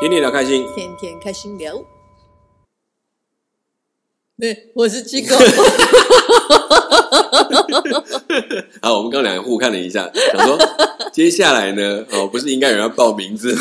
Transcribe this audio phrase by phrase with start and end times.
[0.00, 1.74] 天天聊开心，天天开心聊。
[4.40, 5.36] 对，我是机构。
[8.80, 10.56] 好，我们刚刚两个互看了一下，想说
[11.12, 13.54] 接下来呢，哦，不是应该有人要报名字？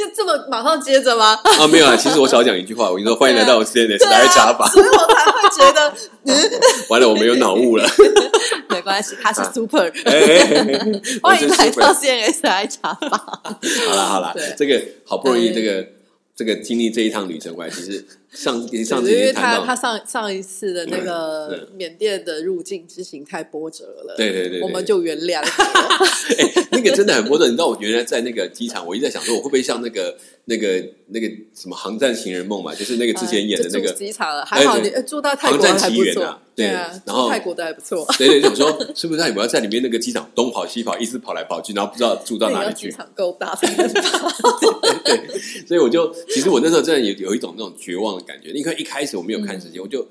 [0.00, 1.38] 要这么马上接着吗？
[1.58, 4.66] 啊，没有啊，其实我少讲一句话，我跟你说，欢迎来到我 CNS 来茶吧。
[4.68, 5.92] 所以我才会觉得，
[6.26, 6.50] 嗯
[6.88, 7.88] 完了，我没有脑雾了。
[8.70, 9.90] 没关系，他是 super。
[11.22, 13.40] 欢迎来到 CNS 来茶吧。
[13.88, 15.86] 好了好了，这个好不容易嗯这个
[16.36, 25.48] 这个经历这一趟旅程回来，其实上 上次因为他他上上一次的那个嗯缅甸的入境之行太波折了，对对对对我们就原谅了。
[26.38, 27.44] 哎，那个真的很波折。
[27.46, 38.04] 你知道，我原来在那个机场，我一直在想说，我会不会像那个那个那个什么《航站情人梦》嘛，就是那个之前演的那个机场了，还好你呃住到泰航国还不错啊对啊，然后泰国的还不错。
[38.18, 42.90] 对对，我说是不是他有没有在里面那个机场东跑西跑，一直跑来跑去，然后不知道住到哪里去？
[42.90, 44.28] 机场够大才能跑。
[45.04, 48.50] 对，所以我就其实我那时候真的有有一种那种绝望的感觉。
[48.50, 50.06] 因为一开始我没有看时间，我就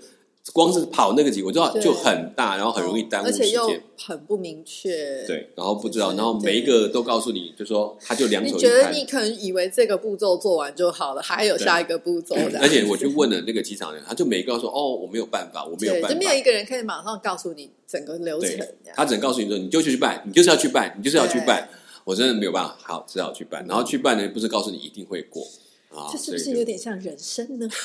[0.54, 3.84] 光是跑那个几，我知道就很大，然后很容易耽误时而且又间。
[4.00, 8.90] 很不明确。，对，然后不知道，然后每一个都告诉你，就说他就两手一你觉得。
[8.92, 12.60] 你可能以为这个步骤做完就好了，还有下一个步骤的。
[12.62, 16.10] 而且我去问了那个机场人，他就每个都说：“哦，我没有办法，我没有，办法。
[16.10, 18.58] 就没有一个人可以马上告诉你整个流程。
[18.96, 21.68] 他只能告诉你说：“你就去办，你就是要去办，你就是要去办。”
[22.06, 23.66] 我真的没有办法，好，只好去办。
[23.68, 25.46] 然后去办呢，不是告诉你一定会过
[25.90, 27.68] 啊，这是不是有点像人生呢？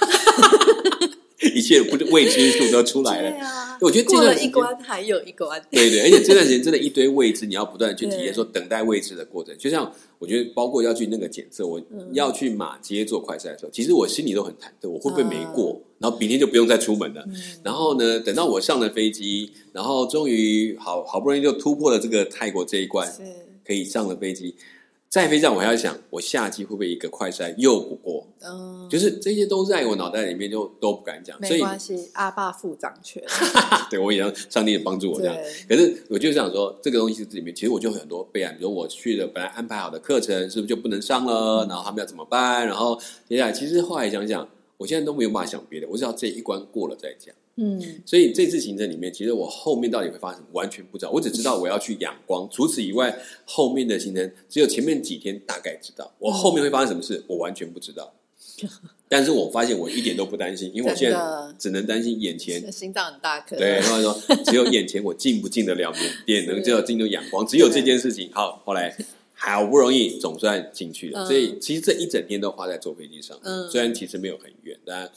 [1.55, 3.45] 一切不未知数都出来了对了？
[3.45, 5.61] 啊，我觉得这过了一关还有一关。
[5.72, 9.53] 对对，而且这段时间真的一堆未知，你要不断地去体验，对说等待未知的过程。
[9.58, 15.73] 就像我觉得，包括要去那个检测，我嗯要去马街做快筛的时候，其实我心里都很忐忑，我会不会没过？
[15.73, 17.25] 啊然后明天就不用再出门了。
[17.27, 23.20] 嗯然后呢，等到我上了飞机，然后终于好好不容易就突破了这个泰国这一关，是
[23.67, 24.55] 可以上了飞机。
[25.12, 28.27] 在飞机上，我还要想，我下季会不会一个快筛又不过？
[28.41, 31.36] 嗯，就是这些都在我脑袋里面，就都不敢讲。
[31.42, 33.22] 所没以，关系，阿爸副掌权。
[33.90, 35.36] 对我也让上帝也帮助我这样。
[35.68, 41.67] 可是我就想说，这个东西里面，其实我就有很多备案，比如我去了本来安排好的课程，是不是就不能上了？
[41.68, 42.67] 然后他们要怎么办？
[42.67, 44.48] 然后接下来，其实后来想想，
[44.83, 47.33] 我现在都没有办法想别的，我只要这一关过了再讲。
[47.55, 51.11] 嗯，所以这次行程里面，其实我后面到底会发生什么，完全不知道。
[51.13, 58.13] 我只知道我要去仰光，除此以外，后面的行程只有前面几天大概知道，我后面会发生什么事，我完全不知道。
[59.09, 61.19] 但是我发现我一点都不担心，因为我现在
[61.59, 63.55] 只能担心眼前心脏很大颗。
[63.57, 68.31] 对，然后说只有眼前我进不进得了缅甸， 能只有进入阳光，只有这件事情。
[68.33, 68.97] 好，后来
[69.45, 73.39] 好不容易总算进去了，嗯所以其实这一整天都花在坐飞机上。
[73.42, 75.11] 嗯虽然其实没有很远，但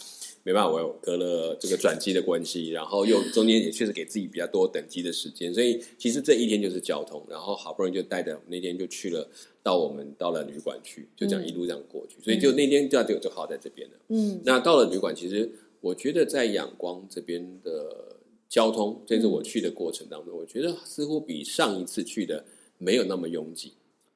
[0.43, 9.29] 没办法，我有隔了这个转机的关系，然后又中间也确实给自己比较多等机的时间，所以其实这一天就是交通，然后好不容易就带着那天就去了。
[9.63, 13.95] 到我们到了旅馆去，就这样一路这样过去，所以就那天就就就耗在这边了。
[14.09, 18.15] 嗯，那到了旅馆，其实我觉得在仰光这边的
[18.47, 22.45] 交通，这次我去的过程当中，我觉得似乎比上一次去的
[22.77, 23.73] 没有那么拥挤。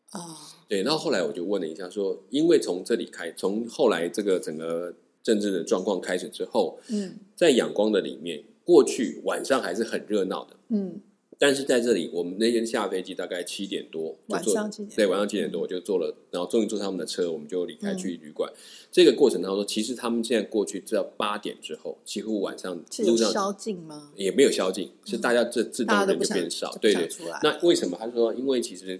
[0.09, 0.37] 啊，
[0.67, 10.55] 对，然后后来我就问了一下说，因为从这里开，从后来这个整个政治的状况开始之后，嗯在仰光的里面，过去晚上还是很热闹的。
[10.69, 10.99] 嗯，
[11.37, 18.51] 但是在这里，我们那天下飞机大概七点多，晚上七点对，晚上七点多我就坐了，然后终于坐他们的车，我们就离开去旅馆。
[18.91, 22.75] 这个过程当中，其实他们现在过去直到八点之后，几乎晚上
[23.05, 24.11] 路上宵禁吗？
[24.15, 27.09] 也没有宵禁，是大家这自动人就变少对对。
[27.41, 27.95] 那为什么？
[27.99, 28.99] 他说，因为其实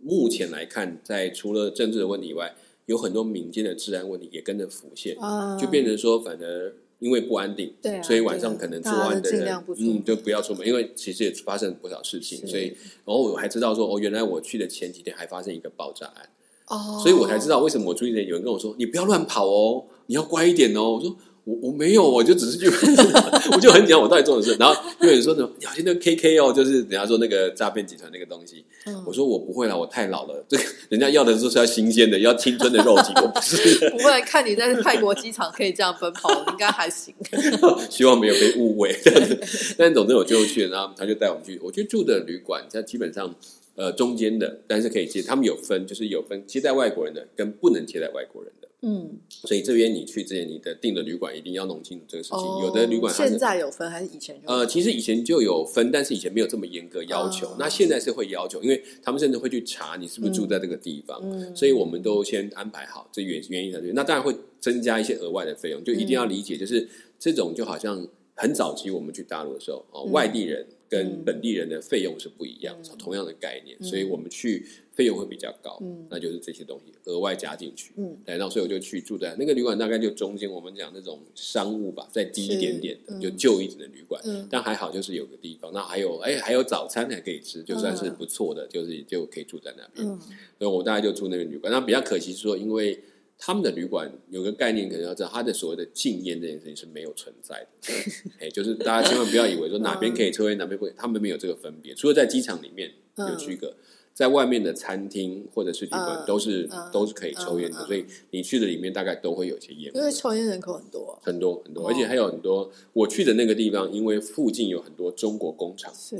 [0.00, 2.54] 目前来看，在除了政治的问题以外，
[2.86, 12.68] 有很多民间的治安问题也跟着浮现，啊，就变成说，反而因为不安定，对啊所以晚上可能作案的人嗯，就不要出门，因为其实也发生不少事情，所以，
[13.04, 16.28] 然后我还知道说，哦，原来我去的前几天还发生一个爆炸案，
[16.68, 20.92] 哦，所以我才知道为什么我注意的有人跟我说，你不要乱跑哦，你要乖一点哦。
[20.92, 22.66] 我说我我没有，我就只是去，
[23.54, 24.56] 我就很讲我到底做的事。
[24.58, 28.64] 然后又有人说什么，好像那个 KK 哦，就是人家说那个诈骗集团那个东西。
[28.84, 33.88] 嗯我说我不会啦，我太老了，这个人家要的就是要新鲜的，要青春的肉体，我不是。
[33.90, 37.14] 不会看你在泰国机场可以这样奔跑，应该还行。
[37.88, 39.74] 希望没有被误会这样子。
[39.78, 43.32] 但总之我就去了，然后他就带我们去，我去住的旅馆，它基本上
[43.76, 48.65] 呃中间的，但是可以接，他们有分，就是有分接待外国人的跟不能接待外国人的。
[48.82, 52.38] 嗯，所以这边你去之前，你的订的旅馆一定要弄清楚这个事情。
[52.38, 54.40] 哦有的旅馆现在有分还是以前？
[54.44, 57.48] 呃，其实以前就有分，但是以前没有这么严格要求。
[57.48, 63.94] 哦那现在是会要求，因为他们甚至会去查你是不是住在这个地方，嗯所以我们都先安排好这原原因在这边。
[63.94, 66.86] 那当然会增加一些额外的费用，就一定要理解，就是
[67.18, 77.92] 这种就好像很早期我们去大陆的时候，哦，嗯外地人跟嗯本地人的费用是不一样，嗯同样的概念，嗯所以我们去费用会比较高，嗯那就是这些东西额外加进去。
[77.98, 84.18] 嗯对，然后所以我就去住在那个旅馆，大概就中间我们讲那种商务吧，再低一点点的，嗯就旧一点的旅馆。
[84.24, 90.08] 嗯但还好，就是有个地方，那还有哎，还有早餐还可以吃，就算是不错的，就是就可以住在那边。
[90.08, 90.18] 嗯
[90.58, 91.70] 所以我大概就住那个旅馆。
[91.70, 92.98] 那比较可惜是说，因为
[93.38, 97.92] 他们的旅馆有个概念，可能要知道，它的所谓的禁烟这件事情是没有存在的。
[98.40, 101.94] 哎，就是大家千万不要以为说哪边可以抽烟，哪边不可以，他们没有这个分别。
[101.94, 103.74] 除了在机场里面有嗯区隔，
[104.16, 110.02] 在外面的餐厅或者是旅馆嗯都是嗯都是可以抽烟的，所以你去的里面大概都会有一些烟因。
[110.02, 112.70] 为抽烟人口很多，很多很多，哦而且还有很多。
[112.94, 116.16] 我去的那个地方，因为附近有很多中国工厂，是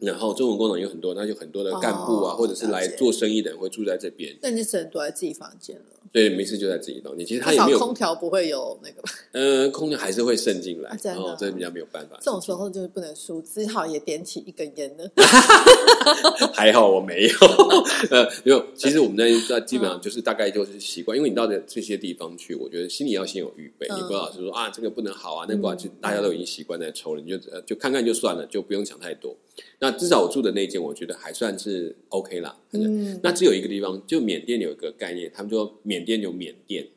[0.00, 4.36] 然后中文工厂有很多，那就很多的干部啊，哦或者是来做生意的人会住在这边。
[4.42, 5.82] 那你就只能躲在自己房间了。
[6.12, 7.24] 对，没事就在自己房间。
[7.24, 9.10] 其实他也没有空调不会有那个吧？
[9.30, 12.18] 呃，空调还是会渗进来，啊真的哦，这比较没有办法。
[12.20, 15.08] 这种时候就是不能输，只好也点起一根烟了。
[16.52, 17.32] 还好我没有，
[18.10, 18.64] 呃，没有。
[18.74, 29.36] 其实我们那那基本上就是大概就是习惯，因为你到的这些地方去，我觉得心里要先有预备，嗯你不老是说啊这个不能好啊，那个不好，就大家都已经习惯在抽了，你就呃就看看就算了，就不用想太多。
[29.78, 32.56] 那至少我住的那间，我觉得还算是 OK 啦。
[32.72, 36.88] 嗯，那只有一个地方，就缅甸有一个概念，他们说缅甸有缅甸，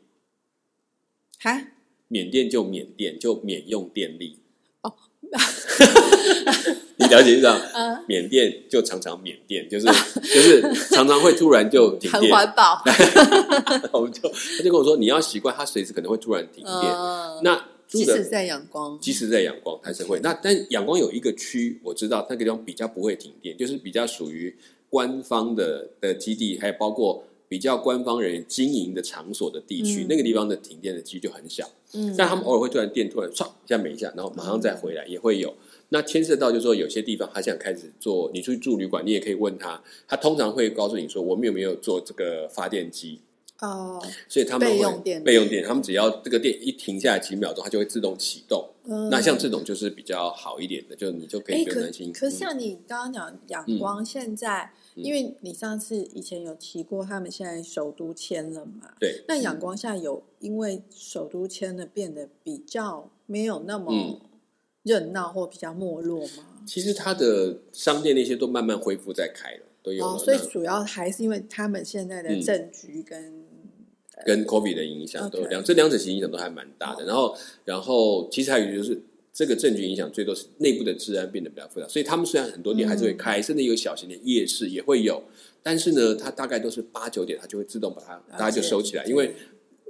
[1.40, 1.68] 哈，
[2.08, 4.40] 缅甸就缅甸就免用电力。
[4.82, 4.94] 哦，
[6.98, 7.58] 你了解知道？
[7.74, 9.86] 嗯，缅甸就常常缅甸，就是
[10.22, 10.62] 就是
[10.92, 12.84] 常常会突然就停很电， 环保。
[13.94, 16.76] 我们就他就跟我说，你要习惯，它随时可能会突然停电。
[16.76, 20.20] 嗯，那即使在阳光，即使在阳光还是会。
[20.22, 24.56] 那但阳光有一个区，我知道那个地方比较不会停电，就是比较属于
[24.90, 31.70] 官方的的基地，还有包括比较官方人员经营的场所的地区，嗯那个地方的停电的几率就很小。
[31.94, 35.54] 嗯，但他们偶尔会突然电突然唰一下没一下，然后马上再回来，也会有。
[35.90, 43.20] 那牵涉到就是说，有些地方他现在开始做，你去住旅馆，你也可以问他，他通常会告诉你说，我们有没有做这个发电机，
[43.60, 48.70] 哦，所以他们会备用电备用电，他们只要这个电一停下来几秒钟，它就会自动启动。
[48.86, 52.12] 嗯那像这种就是比较好一点的，就你就可以不用担心。
[52.12, 58.94] 可是嗯像你刚刚讲阳光，现在嗯因为你上次以前有提过，他们现在首都签了嘛？
[59.00, 64.22] 对，那阳光下有因为首都签了变得比较没有那嗯么
[64.82, 66.64] 热闹或比较没落吗？
[66.68, 70.14] 其实它的商店那些都慢慢恢复在开了，都有了。
[70.14, 73.43] 哦，所以主要还是因为他们现在的嗯政局跟
[74.26, 77.06] 跟 COVID 的影响都两这两者其实影响都还蛮大的。
[77.06, 79.02] 然后，然后其实还有就是
[79.32, 85.24] 这个政局影响最多是内部的治安变得比较复杂，所以他们虽然很多店还是会开，甚至有小型的夜市也会有，
[85.62, 89.34] 但是呢，它大概都是八九点，它就会自动把它大家就收起来，因为。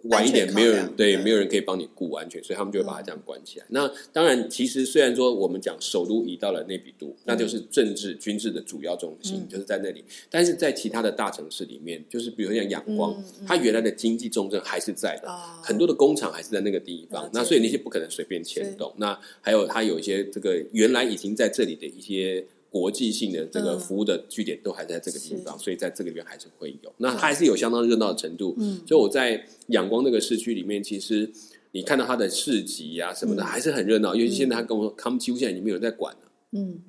[0.04, 3.66] 晚一点没有人对对没有人可以帮你顾安全，所以他们就会把它这样关起来。
[3.70, 10.04] 那当然，其实虽然说我们讲首都移到了内比都，那就是政治军事的主要中心，嗯就是在那里。
[10.30, 13.16] 但是在其他的大城市里面，就是比如像仰光，
[13.48, 17.30] 它原来的经济重镇还是在的，啊很多的工厂还是在那个地方。
[17.34, 18.94] 那所以那些不可能随便牵动。
[18.98, 22.46] 那还有它有一些这个原来已经在这里的一些。
[22.74, 26.92] 国际性的这个嗯服务的据点都还在这个地方，是所以在这个里面还是会有。
[26.98, 28.56] 那它还是有相当热闹的程度。
[28.58, 31.32] 嗯所以我在仰光那个市区里面，其实
[31.74, 34.16] 你看到它的市集呀、什么的，嗯还是很热闹。
[34.16, 36.32] 尤其现在他跟我说，他们几乎现在已经没有人在管了。
[36.54, 36.82] 嗯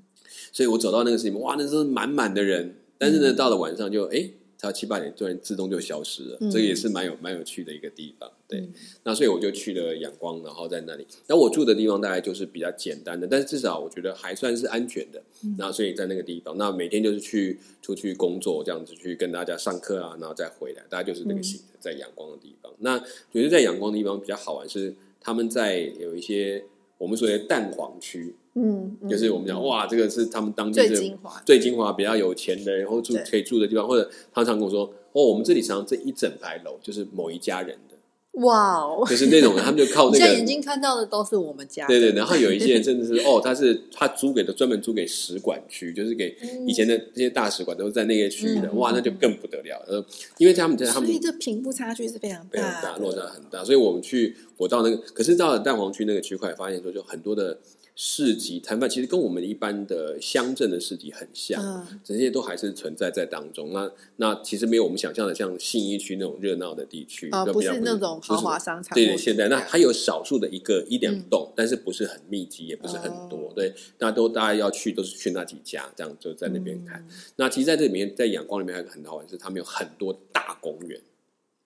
[0.51, 2.77] 所以我走到那个市里面，哇，那是满满的人。
[2.97, 4.31] 但是呢，嗯到了晚上就哎，
[4.65, 6.39] 到七八点突然自动就消失了。
[6.41, 8.31] 嗯这个也是蛮有蛮有趣的一个地方。
[8.49, 8.73] 对，嗯
[9.05, 11.07] 那所以我就去了仰光，然后在那里。
[11.27, 15.23] 那我住的地方大概就是比较简单的，但是至少我觉得还算是安全的。
[15.45, 22.73] 嗯那所以在那个地方，那每天就是去出去工作，这样子去跟大家上课啊，然后再回来，大概就是那个行程，在仰光的地方。
[22.79, 26.65] 那觉得在仰光的地方比较好玩是，他们在有一些
[27.05, 29.09] 我们所谓的蛋黄区，嗯，嗯。
[29.11, 37.94] 就是我们讲哇，这个是他们当地最精华，最精华、比较有钱的，然后住可以住的地方，或者他常跟我说，哦，我们这里常常这一整排楼就是某一家人的，
[38.43, 39.07] 哇哦！
[39.09, 49.81] 就是那种人，他们就靠你 那个现在眼睛看到的都是我们家，对对，然后有一些人真的是哦，他是他租给的专门租给使馆区，就是给嗯以前的这些大使馆都是在那个区域的，嗯哇，那就更不得了。
[49.87, 50.05] 呃，
[50.39, 57.57] 因为他们在他们所以这贫富差距是非常非常大，落差很大，所以我们去我到那个，可是到了蛋黄区那个区块，发现说就很多的
[57.97, 61.63] 市集摊贩，其实跟我们一般的乡镇的市集很像。
[61.63, 63.73] 嗯这些都还是存在在当中。
[63.73, 73.49] 那那其实没有我们想象的像信义区那种热闹的地区，啊，不是那种豪华商场，对对，现在那还有少数的一个一两嗯栋，但是不是很密集，也不是很多。
[73.49, 77.01] 哦对，那都大家要去都是去那几家，这样就在那边看。
[77.01, 81.01] 嗯那其实在这里面，在仰光里面还有一个很好玩，是他们有很多大公园。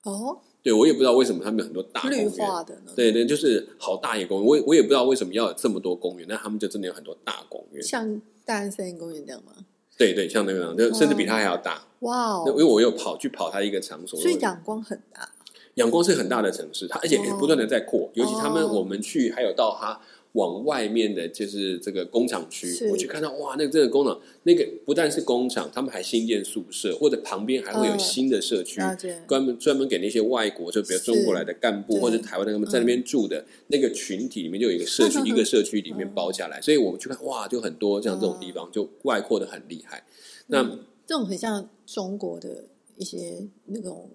[0.05, 2.31] 哦，对我也不知道为什么他们有很多大公绿园。
[2.31, 7.83] 化的呢，对对，就是好大一个公园，我也我也不知道为什么要有这么多公园，但他们就真的有很多大公园。
[7.83, 9.53] 像大安森林公园这样吗？
[9.97, 11.83] 对对，像那个样，就甚至比它还要大。
[12.01, 15.29] 哇那因为哦，我有跑去跑它一个场所，所以阳光很大，
[15.75, 20.01] 阳光是很大的城市，它而且哦不断的在扩，尤其他们哦我们去还有到它
[20.39, 28.81] 往外面的就是这个工厂区，我去看到哇，那个这个工厂那个不但是工厂，他们还新建宿舍，或者旁边还会有嗯新的社区。
[29.27, 40.05] 专门专门给那些外国，就比如中国来的干部或者台湾的他们在那边住的那个群体里面，就有一个社区， 一个社区里面包下来，所以我们去看哇，就很多像这种地方就外扩的很厉害。
[40.47, 40.63] 那
[41.07, 42.65] 这种很像中国的
[42.97, 44.11] 一些那种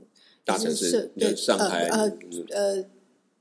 [0.46, 2.12] 大城市，就对上海呃
[2.50, 2.86] 呃，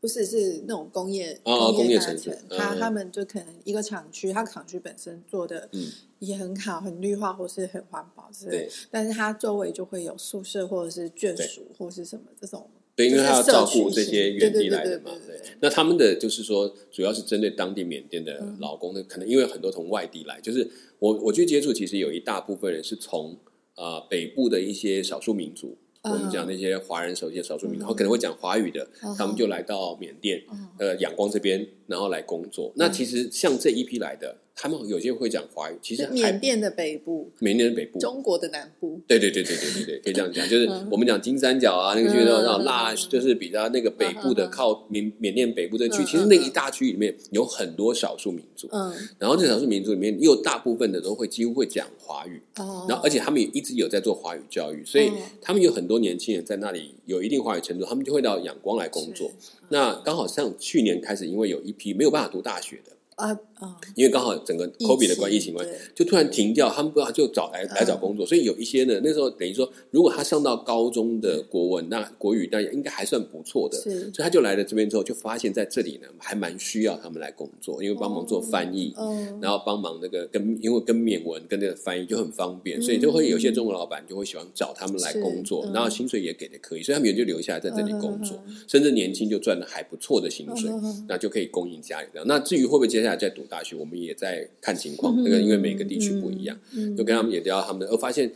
[0.03, 2.59] 不是是那种工业哦工业大城市嗯。
[2.59, 5.87] 他他们就可能一个厂区，它厂区本身做的嗯。
[6.19, 11.47] 也很好，很绿化或是很环保之类对，但是它周围就会有宿舍或者是眷对。
[11.47, 18.57] 属或是什么这种，对，因为他要照顾这些原地来的嘛，对那他们的就是说，主要是针对当地缅甸的嗯。
[18.61, 23.37] 劳工呢，可能因为很多从外地来，就是我我去接触，其实有一大部分人是从
[23.75, 25.77] 呃北部的一些少数民族。
[26.03, 32.73] 嗯我们讲那些华人手一些少数民族，然后可能会讲华语的，嗯他们就来到缅甸嗯，呃，仰光这边，然后来工作。
[32.75, 40.89] 那其实像这一批来的，他们有些会讲华语，其实缅甸的北部，缅甸的北部，中国的南部，对对对对对对对，可以这样讲，就是嗯。
[40.91, 48.93] 我们讲金三角啊，那个区域嗯那种辣，嗯就是比较那个北部的靠缅缅甸北部这个区，嗯其实那一大区里面有很多少数民族，嗯。
[49.19, 59.31] 然后这少数民族里面又大部分的都会几乎会讲华语，哦，然后而且他们也一直有在做华语教育，所以嗯他们有很多年轻人在那里有一定华语程度，他们就会到仰光来工作。
[59.71, 74.01] 那刚好像去年开始，因为有一批没有办法读大学的，啊啊，因为刚好整个 COVID 的关疫情关系，就突然停掉，他们不知道就找来来找工作，所以有一些呢，那时候等于说，如果他上到高中的国文，那国语那应该还算不错的，是。
[74.13, 78.93] 所以他就来了这边之后，就发现在这里呢还蛮需要他们来工作，因为帮忙做翻译。
[78.99, 90.71] 嗯，然后帮忙那个跟，因为跟缅文跟那个翻译就很方便，嗯所以就会有些中国老板就会喜欢找他们来工作然后薪水也给的可以，所以他们也就留下来在这里工作嗯，甚至年轻就赚的还不错的薪水
[91.09, 92.09] 那就可以供应家里。
[92.27, 98.33] 那至于会不会接下来再读大学，我们也在看情况，嗯那个因为每个地区不一样，嗯就跟他们也聊他们的，我发现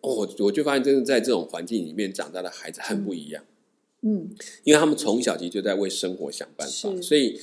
[0.00, 3.42] 哦，我我就发现真的在这种环境里面长大的孩子很不一样。
[4.02, 4.30] 嗯
[4.62, 7.40] 因为他们从小其实就在为生活想办法，所以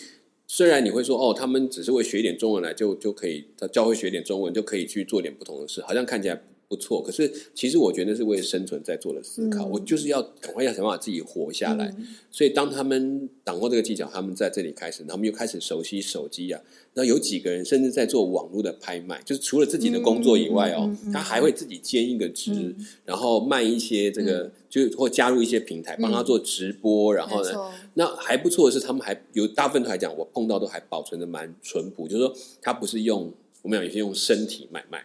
[0.48, 7.02] 虽然你会说哦，他们只是会学一点中文来就就可以他教会学一点中文就可以去做点不同的事，好像看起来不错。
[7.02, 11.94] 可是其实我觉得那是为生存在做的思考，嗯我就是要赶快要想办法自己活下来。
[11.98, 16.62] 嗯所以当他们掌握这个技巧，他们在这里开始，他们又开始熟悉手机啊。
[16.94, 27.52] 那有几个人甚至在做网络的拍卖，就是除了自己的工作以外哦，他还会自己兼一个职，嗯然后卖一些这个，就或加入一些平台帮他做直播，然后呢，
[27.96, 33.34] 那还不错的是，他们还有大部分来讲，我碰到都还保存的蛮淳朴，就是说他不是用
[33.64, 35.04] 我们讲有些用身体买卖，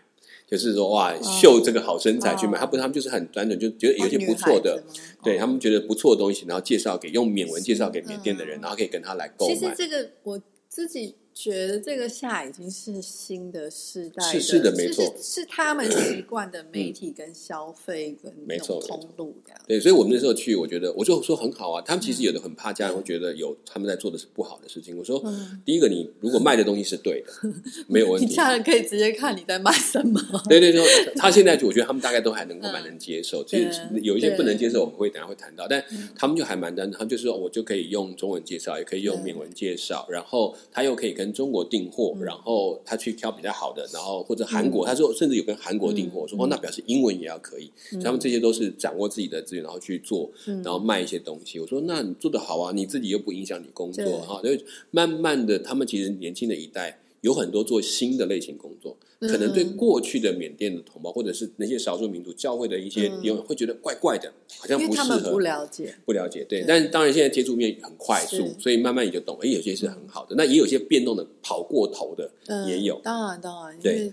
[0.52, 2.60] 就是说哇秀这个好身材去买，哦。
[2.60, 4.84] 他不是他们就是很单纯，就觉得有些不错的，
[5.24, 5.40] 对哦。
[5.40, 8.60] 他们觉得不错的东西，然后介绍给用缅文介绍给缅甸的人，嗯。
[8.60, 9.54] 然后可以跟他来购买。
[9.54, 19.60] 其实这个我自己觉得，这个下已经是新的世代是是的没错是是他们习 惯的媒体跟消费跟没错通路这样。
[19.66, 21.82] 对，所以我们那时候去，我觉得我就说很好啊。
[21.84, 24.96] 他们其实有的很怕家人会觉得有他们在做的是不好的事情。
[24.96, 27.32] 我说，嗯第一个，你如果卖的东西是对的，
[27.88, 28.26] 没有问题。
[28.28, 30.20] 你家人可以直接看你在卖什么。
[30.48, 35.82] 对对对，他现在就我觉得他们大概都还能够蛮能接受，其实对有一些不能接受，我们会等下会谈到，但
[36.14, 42.24] 他们就还蛮单纯，他们就是说我就可以用中文介绍，也可以用缅文介绍，然后他又可以跟中国订货，嗯。
[42.24, 46.28] 然后他去挑比较好的，然后或者韩国，他说甚至有跟韩国订货，嗯。
[46.28, 47.70] 说哦那表示英文也要可以，
[48.02, 50.62] 他们这些都是掌握自己的资源，然后去做，嗯。
[50.62, 51.60] 然后卖一些东西。
[51.60, 54.14] 我说那你做的好啊，你自己又不影响你工作对。
[54.20, 56.98] 哈，所以慢慢的，他们其实年轻的一代。
[57.22, 63.20] 有很多做新的类型工作，可能对嗯过去的缅甸的同胞，或者是那些少数民族教会的一些嗯。
[63.22, 66.44] 地方，会觉得怪怪的，好像不适合，他们不了解，不了解。
[66.44, 66.66] 对，对。
[66.68, 69.38] 但当然现在接触面很快速，所以慢慢也就懂。
[69.40, 73.00] 哎，有些是很好的，那也有些变动的跑过头的，嗯，也有。
[73.02, 74.12] 当然当然，对。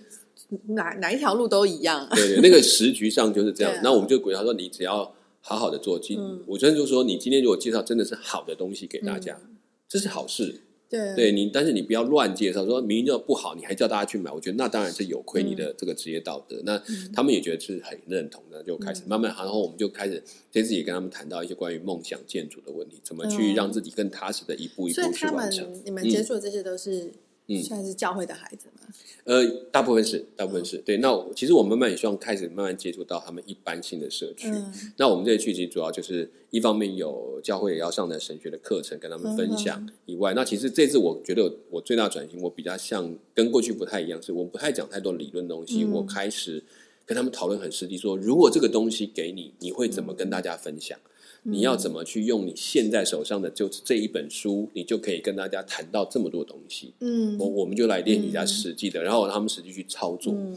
[0.70, 2.08] 哪哪一条路都一样。
[2.12, 3.72] 对对，那个时局上就是这样。
[3.84, 6.44] 那我们就鼓励他说，你只要好好的做，其实嗯。
[6.48, 9.40] 我真的就说，你今天如果介绍真的是好的东西给大家，
[9.88, 10.62] 这是好事。
[10.90, 11.16] 对。
[11.16, 16.60] 对你，但是你不要乱介绍，说明明就不好，你还叫大家去买，我觉得那当然是有亏你的这个职业道德。
[16.66, 16.82] 那
[17.14, 23.56] 他们也觉得是很认同的，就开始慢慢，然后我们就开始这次也跟他们谈到一些关于梦想建筑的问题，怎么去嗯。
[23.60, 25.70] 让自己更踏实的一步一步去完成。
[25.84, 27.12] 你们接触的这些都是
[27.58, 28.88] 嗯算是教会的孩子吗？
[29.26, 30.98] 呃，大部分是，大部分是对。
[30.98, 34.50] 那其实我慢慢也希望开始慢慢接触到他们一般性的社区。
[34.50, 46.64] 嗯那我们这里去其实主要就是一方面有教会也要上的神学的课程跟他们分享以外，那其实这次我觉得我最大转型，我比较像跟过去不太一样，是我不太讲太多理论东西，嗯我开始
[47.06, 50.98] 跟他们讨论很实际，说如果这个东西给你，你会怎么跟大家分享？
[51.44, 56.94] 你要怎么去用你现在手上的就是这一本书，你就可以跟大家谈到这么多东西。
[57.00, 60.34] 嗯我我们就来练习一下实际的，然后让他们实际去操作。
[60.34, 60.56] 嗯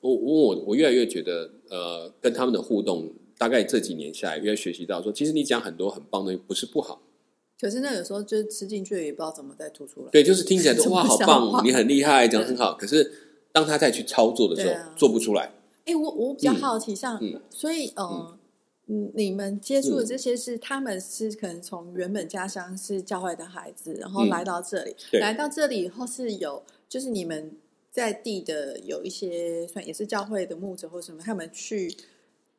[0.00, 7.00] 我我我越来越觉得，呃，跟他们的互动，大概这几年下来，越学习到说，其实你讲很多很棒的东西，不是不好，
[7.58, 10.10] 可是那有时候就是吃进去也不知道怎么再吐出来。
[10.10, 13.10] 对，就是听起来 说哇好棒，你很厉害，讲得很好，可是
[13.50, 15.54] 当他再去操作的时候，啊做不出来。
[15.86, 18.04] 哎，我我比较好奇，像嗯所以呃。
[18.04, 18.38] 嗯，
[18.86, 25.20] 你们接触的这些是、他们是可能从原本家乡是教会的孩子，然后嗯来到这里，对。
[25.20, 27.56] 来到这里以后是有就是你们
[27.90, 31.94] 在地的有一些算也是教会的牧者或什么，他们去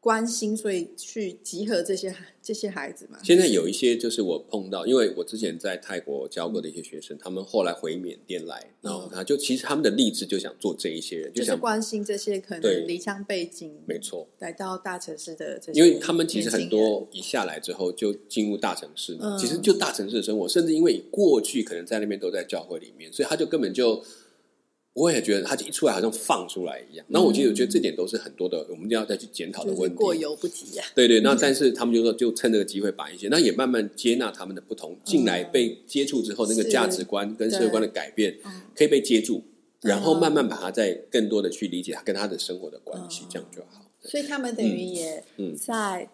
[0.05, 3.17] 关心，所以去集合这些孩这些孩子嘛。
[3.23, 24.03] 现在有一些就是我碰到，因为我之前在泰国教过的一些学生，他们后来回缅甸来，然后他就其实他们的立志就想做这一些人，就是想关心这些可能离乡背景，没错，来到大城市的这些，因为他们其实很多一下来之后就进入大城市嘛，嗯其实就大城市的生活，甚至因为过去可能在那边都在教会里面，所以他就根本就。
[24.95, 29.97] 我也觉得他就一出来好像放出来一样，那我觉得我觉得这点都是很多的，我们就要再去检讨的就是问题。
[29.97, 36.69] 过犹不及呀、对对，那但是他们就说，就趁这个机会把一些，那也慢慢接纳他们的不同，进来被接触之后，那个是。
[36.69, 38.61] 价值观跟社会观的改变嗯。
[38.73, 39.43] 可以被接住，
[39.81, 43.85] 然后慢慢把它再更多的去理解他跟他的生活的关系嗯，这样就好。
[44.01, 45.53] 所以他们等于也嗯。
[45.57, 46.07] 在，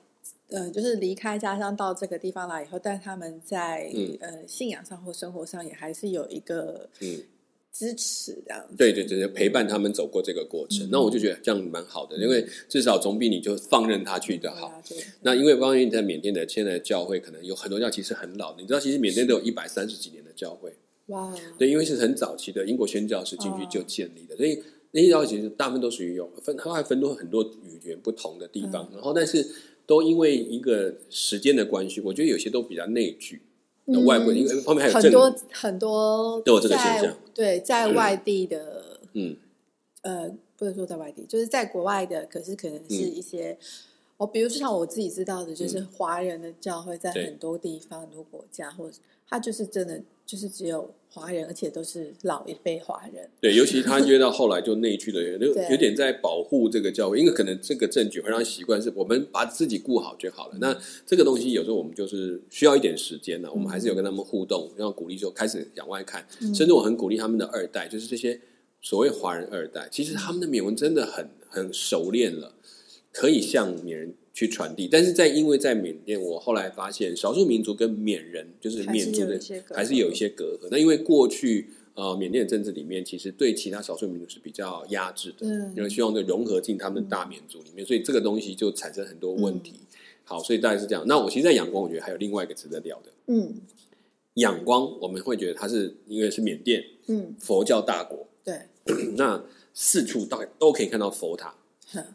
[0.49, 4.17] 呃，就是离开家乡到这个地方来以后，但他们在、嗯。
[4.19, 7.21] 呃信仰上或生活上也还是有一个嗯
[7.73, 8.75] 支持这样子。
[8.77, 14.81] 对对对，陪伴他们走过这个过程，那我就觉得这样蛮好的，因为至少总比你就放任他去的好。
[15.21, 20.73] 那因为关于在缅甸的现在的教会，可能有很多教其实很老，你知道，其实缅甸都有一百三十几年的教会，
[21.07, 24.61] 哇，对，因为是很早期的英国宣教士进去哦就建立的，所以
[24.91, 29.47] 那些教会其实大部分都属于有分，它还分多很多语言不同的地方，然后但是
[29.85, 33.41] 都因为一个时间的关系，我觉得有些都比较内聚。
[33.85, 39.35] 那外国，因为后面还有很多很多都有这个现在象对，在外地的，嗯。
[40.03, 43.15] 呃，不能说在外地，就是在国外的，可是可能是嗯。
[43.15, 43.57] 一些。
[44.17, 49.99] 哦、比如说像我自己知道的，就是华人的教会在很多地方、很多国家，或者他就是真的
[50.31, 53.29] 就是只有华人，而且都是老一辈华人。
[53.41, 60.57] 对，尤其他约到后来就内聚的人，就 有点在保护这个教会，因为可能这个证据会让他习惯是我们把自己顾好就好了。
[60.61, 60.73] 那
[61.05, 68.39] 这个东西有时候我们就是需要一点时间呢、我们还是有跟他们互动，要鼓励说开始往外看，甚至我很鼓励他们的二代，就是这些
[68.81, 72.55] 所谓华人二代，其实他们的缅文真的很很熟练了，
[73.11, 74.13] 可以向缅人
[74.47, 74.87] 去传递。
[74.91, 79.39] 但是在因为在缅甸，我后来发现少数民族跟缅人就是缅族的
[79.73, 80.67] 还是有一些隔阂。
[80.71, 89.73] 那因为过去呃缅甸的政治里面，其实对其他少数民族是比较压制的，嗯因为希望的融合进他们的大缅族里面，所以这个东西就产生很多问题。
[89.75, 89.87] 嗯
[90.23, 91.03] 好，所以大概是这样。
[91.07, 93.11] 那我其实，在仰光，我觉得还有另外一个值得聊的。
[93.27, 93.53] 嗯
[94.35, 98.55] 仰光，我们会觉得它是因为是缅甸嗯，佛教大国，对，
[99.17, 101.53] 那四处大概都可以看到佛塔，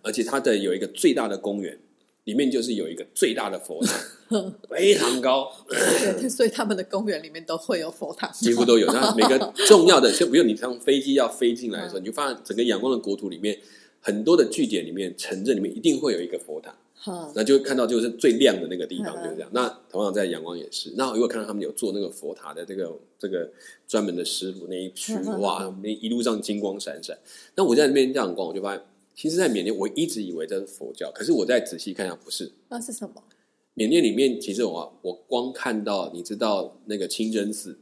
[0.01, 1.79] 而且它的有一个最大的公园，
[2.27, 3.93] 里面就是有一个最大的佛塔，
[4.69, 8.87] 非常高，对，所以他们的公园里面都会有佛堂，几乎都有。
[8.93, 13.57] 那 每个重要的，就比如你上飞机要飞进来的时候，嗯你就发现整个阳光的国土里面，
[14.01, 19.51] 很多的据点里面、城镇里面一定会有一个佛塔，哈，那就会看到就是最亮的那个地方，嗯就是这样。
[19.53, 20.93] 那同样在阳光也是。
[20.97, 23.49] 那如果看到他们有做那个佛塔的这个这个
[23.87, 27.17] 专门的师傅那一区，嗯哇，那一路上金光闪闪。
[27.55, 28.85] 那我在那边这样逛，我就发现，
[29.17, 32.53] 其实，在缅甸我一直以为这是佛教，可是我再仔细看一下，不是。
[32.69, 33.25] 那是什么？
[33.73, 37.79] 缅甸里面，其实我我光看到，你知道那个清真寺、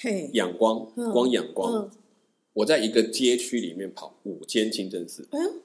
[0.00, 1.90] 嘿，仰光、嗯光仰光，嗯，
[2.52, 5.60] 我在一个街区里面跑五间清真寺，嗯，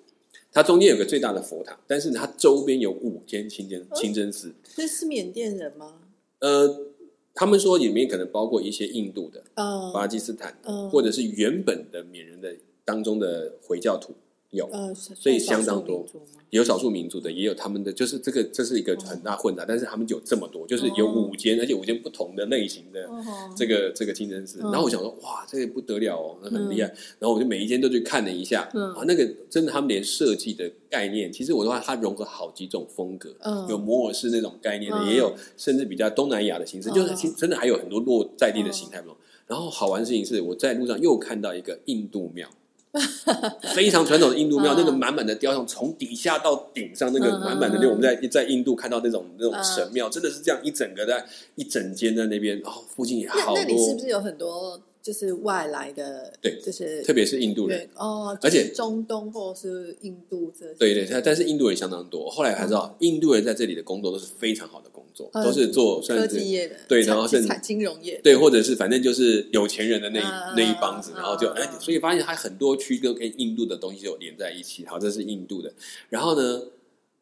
[0.51, 4.53] 它中间有个最大的佛塔，但是它周边有五间清真哦清真寺。
[4.75, 5.99] 这是缅甸人吗？
[6.39, 6.91] 呃，
[7.33, 14.13] 他们说里面可能包括一些印度的、嗯巴基斯坦的，嗯或者是原本的缅人的当中的回教徒
[14.51, 16.05] 有，呃，所以相当多
[16.49, 21.29] 有少数民族的，也有他们的，就是这个这是一个很大混杂，但是他们有这么多，就是有哦。
[21.31, 23.05] 五间，而且五间不同的类型的。
[23.05, 23.23] 哦。
[23.55, 26.87] 这个这个清真寺，嗯然后我想说，哇，这个不得了哦，那很厉害。
[27.19, 28.93] 然后我就每一间都去看了一下，嗯。
[28.93, 33.65] 啊，那个真的他们连设计的概念，其实我的话，它融合好几种风格，嗯。
[33.69, 39.15] 有摩尔式那种概念的，嗯也有甚至比较东南亚的形式，嗯就是其实真的还有很多落在地的形态不同。
[39.47, 42.49] 然后好玩的事情是，我在路上又看到一个印度庙，
[43.73, 44.75] 非常传统的印度庙，嗯。
[44.77, 49.63] 那个满满的雕像，从底下到顶上那个满满的，嗯那我们在在印度看到那种那种嗯。
[49.63, 51.25] 神庙，真的是这样一整个在
[51.55, 53.99] 一整间在那边，然后附近也那好那里是不。
[53.99, 57.89] 是有很多就是外来的，对就是特别是印度人对。
[57.95, 62.29] 哦，而且中东或是印度这些，对对，但但是印度人相当多。
[62.29, 70.19] 后来才知道，印度人在这里的工作都是非常好的工作，嗯都是做科算是技业的，对然后甚至产金融业，对，或者是反正就是有钱人的那
[70.55, 74.85] 那一帮子，嗯然后就嗯哎，所以发现它很多区都跟印度的东西有连在一起。
[74.85, 75.73] 好，这是印度的。
[76.09, 76.61] 然后呢，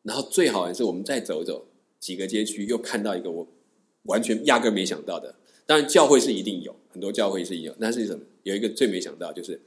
[0.03, 1.65] 然后最好的是我们再走走
[1.99, 3.47] 几个街区，又看到一个我
[4.03, 5.35] 完全压根没想到的。
[5.69, 8.25] 当然，教会是一定有很多教会是有，但是什么？
[8.41, 9.61] 有一个最没想到就是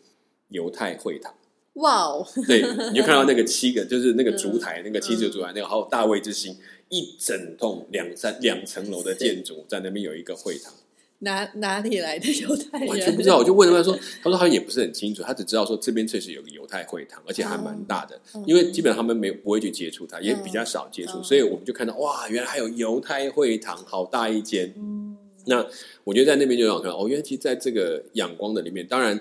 [0.49, 1.33] 犹太会堂。
[1.75, 2.61] 哇哦，对，
[2.91, 6.57] 你就看到那个七个，就是那个烛台，那个七十个烛台，那个还有大卫之星，
[6.91, 10.75] 一整栋两三两层楼的建筑，在那边有一个会堂。
[11.21, 12.89] 哪哪里来的犹太人？
[12.89, 24.75] 完全不知道，我就问他们说，他说他也不是很清楚，他只知道说这边确实有个犹太会堂，而且还蛮大的，嗯因为基本上他们没有不会去接触它，也比较少接触，嗯所以我们就看到哇，原来还有犹太会堂，好大一间。
[24.77, 25.67] 嗯，那
[26.05, 29.21] 我觉得在那边就让我看到，哦，原来其实在这个仰光的里面，当然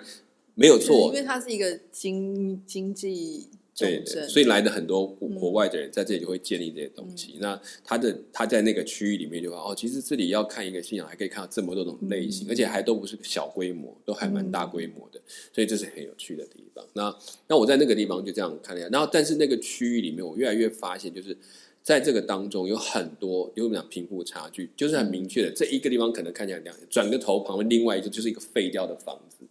[0.55, 7.37] 没有错因，为它是一个经经济重对对，所以来的很多国外的人在这里就会建立这些东西。
[7.39, 15.19] 那他的他在那个区域里面就说，哦，其实这里要看一个信仰，还可以看到这么多种类型，嗯而且还都不是小规模，都还蛮大规模的，
[15.53, 16.85] 所以这是很有趣的地方。
[16.93, 17.15] 那
[17.47, 21.35] 那我在那个地方就这样看了一下，然后但是那个区域里面，我越来越发现就是。
[21.83, 25.51] 在这个当中有很多，有我们讲贫富差距，就是很明确的。
[25.55, 29.45] 这一个地方可能看起来两，转个头旁边另外一个就是一个废掉的房子，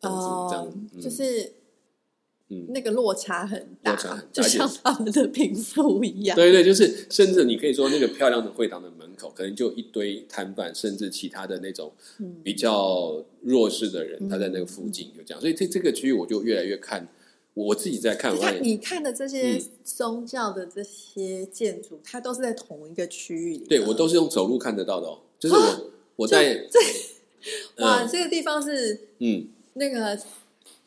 [0.00, 1.52] 房子这样就是
[2.48, 6.36] 嗯那个落差很大，落差很大就像他们的贫富一样。
[6.36, 15.40] 对对，就是甚至你可以说那个漂亮的会堂的门口，可能就一堆摊贩，甚至其他的那种嗯比较弱势的人，他在那个附近就这样。
[15.40, 17.08] 所以这这个区域我就越来越看，
[17.66, 23.66] 我自己在看，你看，我你看的这些嗯宗教的这些建筑，它都是在同一个区域里。
[23.68, 26.66] 对我都是用走路看得到的哦，就是我我在
[27.78, 30.18] 哇，嗯这个地方是嗯，那个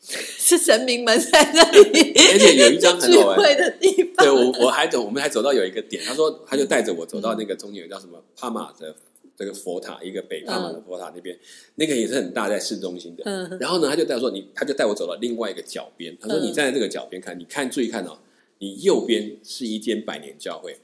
[0.00, 4.26] 是神明们在那里 而且有一张很聚好玩，会的地方。
[4.26, 8.94] 对我我还走，我们还走到有一个点，他说他就带着我走到那个中间有叫什么帕马的
[9.36, 11.38] 这个佛塔，一个北帕马的佛塔那边，
[11.76, 13.22] 那个也是很大，在市中心的。
[13.26, 18.18] 嗯然后呢，他就带我说你，他就带我走到另外一个角边，他说嗯你站在这个角边看，你看注意看哦，
[18.58, 20.76] 你右边是一间百年教会。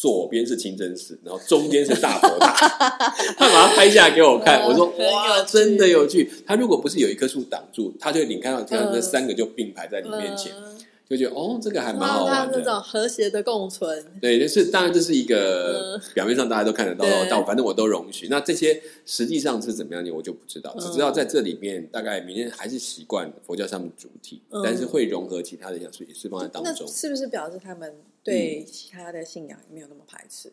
[0.00, 2.52] 左边是清真寺，然后中间是大佛塔，
[3.36, 6.30] 他把它拍下来给我看，嗯我说哇，真的有趣。
[6.46, 12.52] 他如果不是有一棵树挡住，他就你看到这样这嗯三个就并排在你面前，嗯就觉得哦，这个还蛮好的。
[12.52, 18.28] 这种和谐的共存，对，就是当然这是一个嗯表面上大家都看得到对，但反正我都容许。
[18.28, 20.10] 那这些实际上是怎么样的？
[20.12, 26.86] 我就不知道，嗯只知道在这里面大概明天还是习惯佛教上面主体，嗯但是会融合其他的元素也是放在当那中。
[26.86, 30.52] 是不是表示他们对其他的信仰没有那么排斥？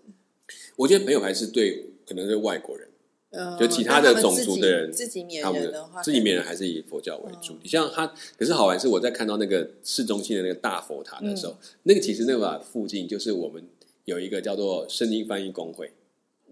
[0.78, 2.88] 我觉得没有还是对，可能是外国人，
[3.36, 7.56] 呃，就其他的种族的人自己缅他们人的话，自己缅人还是以佛教为主。
[7.62, 13.64] 你像他，可是好玩是我在看到那个市中心的那个大佛塔的时候，那个其实那个附近就是我们
[14.06, 15.92] 有一个叫做圣经翻译工会，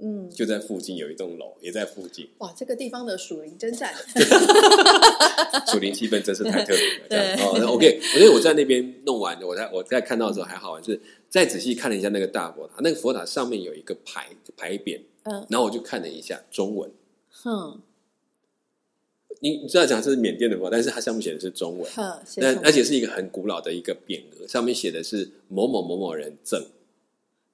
[0.01, 2.27] 嗯，就在附近有一栋楼，也在附近。
[2.39, 3.93] 哇，这个地方的属灵征战，
[5.71, 7.05] 属灵气氛真是太特别了。
[7.09, 15.45] 这样对哦那，OK，我觉得我在那边弄完，我在我在看到的时候还好玩，是再仔细看了一下那个大佛塔，那个佛塔上面有一个牌牌匾，嗯。
[15.49, 16.91] 然后我就看了一下中文。
[17.29, 17.81] 哼。
[19.41, 26.65] 你你知道讲这是缅甸的佛，但是它上面写的是中文，哼，写那而且是一个很古老的一个匾额，上面写的是某某某某人赠。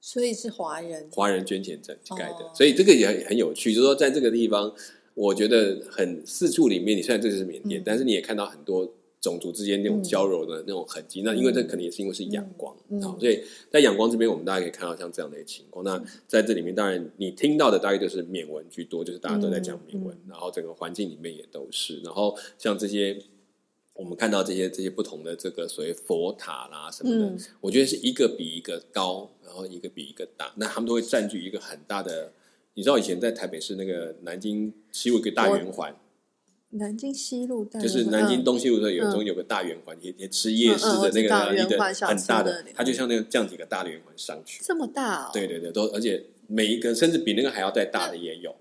[0.00, 4.72] 所以是华人，华人捐钱赠盖的，哦所以这个也很很有趣，就是说在这个地方，
[5.14, 7.82] 我觉得很四处里面，你虽然这是缅甸，嗯。
[7.84, 8.88] 但是你也看到很多
[9.20, 11.22] 种族之间那种交融的那种痕迹。
[11.22, 12.76] 那因为这可能也是因为是阳光，
[13.18, 15.84] 所以在阳光这边，我们大家可以看到像这样的情况。
[15.84, 23.16] 那在这里面，当然你听到的大概就是缅文居多，就是大家都在讲缅文，然后整个环境里面也都是，然后像这些。
[23.92, 30.50] 我们看到这些这些不同的这个所谓佛塔啦什么的，嗯我觉得是一个比一个高，然后一个比一个大。
[30.56, 32.32] 那他们都会占据一个很大的，
[32.72, 35.94] 你知道以前在台北市那个南京西有一个大圆环，
[36.70, 39.10] 南京西路大就是南京嗯东西路的有嗯。
[39.10, 44.62] 中有个大圆环，也也吃夜市的那个一个很大的，它就像那个这样几个大的圆环上去。
[44.64, 48.54] 这么大哦，对，对对，都而且每一个甚至比那个还要再大的也有，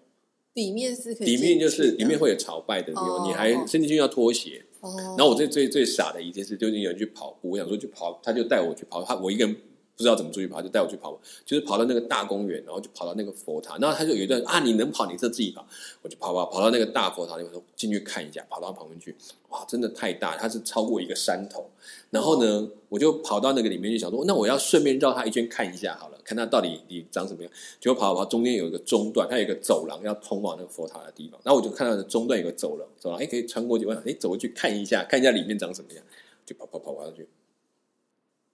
[0.54, 3.18] 里面是可以里面就是里面会有朝拜的地哦。
[3.20, 4.64] 方，你还甚至就要脱鞋。
[4.82, 9.56] 哦，然后我最最最傻的一件事就是有人去跑步，我想说去跑，他就带我去跑，他我一个人
[10.00, 15.68] 不知道怎么出去跑，就带我去跑，就是跑到那个大公园，然后就跑到那个佛塔，然后他就有一段啊，你能跑你就自己跑，
[16.02, 19.14] 我就跑跑跑到那个大佛塔那边说进去看一下，跑到旁边去，
[19.50, 21.70] 哇，真的太大，它是超过一个山头，
[22.12, 36.02] 然后呢，我就跑到那个里面就想说，那我要顺便绕它一圈看一下好了，看它到底你长什么样，结果跑跑跑，中间有一个中段，它有一个走廊要通往那个佛塔的地方，然后我就看到中段有个走廊，走廊哎可以穿过去，我想哎走过去看一下，看一下里面长什么样，
[36.46, 37.28] 就跑跑跑跑上去。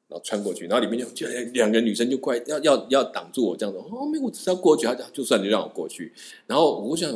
[0.08, 6.14] 然后穿过去，然后里面就就两个女生就快要要要挡住我这样子，哦，没有，我只是要过去，他就算就让我过去。
[6.46, 7.12] 然后我想，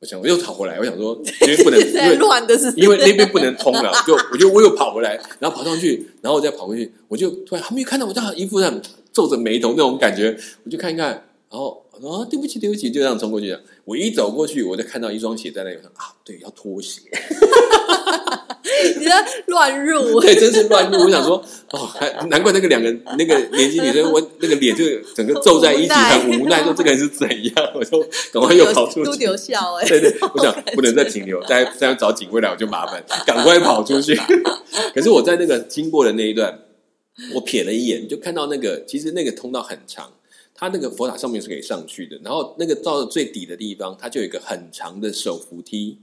[0.00, 8.80] 我想我又跑回来，我想说因为不能， 因为乱的是，因为那边不能通了，就我就我又跑回来，然后跑上去，然后我再跑回去，我就突然还没有看到我这样一副这样
[9.12, 11.08] 皱着眉头那种感觉，我就看一看，
[11.50, 13.56] 然后啊，对不起对不起，就这样冲过去。
[13.84, 17.02] 我一走过去，我就看到一双鞋在那里，我说啊，对，要脱鞋。
[18.98, 21.00] 你在乱入， 对，真是乱入。
[21.00, 21.36] 我想说，
[21.72, 21.88] 哦，
[22.28, 27.54] 难怪那个两个那个年轻女生， 我那个脸就整个皱在一起，很无奈，说这个人是怎样？
[27.74, 28.02] 我说
[28.32, 29.86] 赶快又跑出去，都丢笑哎。
[29.86, 34.18] 对对，我想不能再停留，再再要找警卫来我就麻烦，赶快跑出去。
[34.94, 36.58] 可是我在那个经过的那一段，
[37.34, 40.10] 我瞥了一眼，就看到那个其实那个通道很长，
[40.54, 45.98] 它那个佛塔上面是可以上去的，然后那个到了最底的地方，它就有一个很长的手扶梯。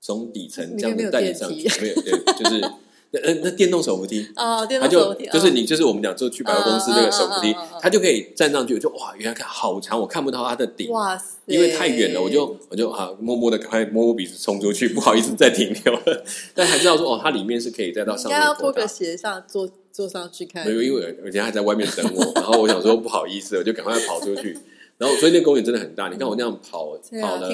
[0.00, 2.60] 从底层这样子带你上去，没有对，就是
[3.10, 24.56] 那那那电动手扶梯哦，电动手扶梯就是你就是我们讲就去百货公司那个手扶梯，它就可以站上去，就哇，原来看好长，我看不到它的顶，哇塞，因为太远了，我就我就啊，默默的赶快摸摸鼻子冲出去，不好意思再停留了， 但还知道说哦，它里面是可以再到上面，要脱个鞋上坐坐上去看，没有，因为人家还在外面等我，然后我想说不好意思，我就赶快跑出去。
[24.98, 26.08] 然后，所以那公园真的很大。
[26.08, 27.48] 你看我那样跑，跑了，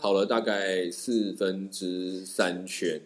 [0.00, 3.00] 跑了大概四分之三圈，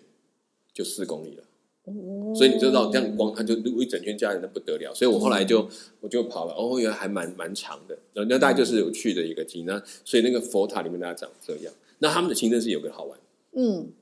[0.75, 1.45] 就四公里了。
[1.85, 4.93] 哦，所以你就知道这样光，它就一整圈加人的不得了。
[4.93, 5.69] 所以我后来就
[6.01, 7.97] 我就跑了，哦，原来还蛮蛮长的。
[8.15, 9.65] 那那大概就是有趣的一个景。
[9.65, 11.73] 那所以那个佛塔里面大家长这样。
[12.01, 13.17] 那他们的清真寺有个好玩，
[13.53, 13.93] 嗯，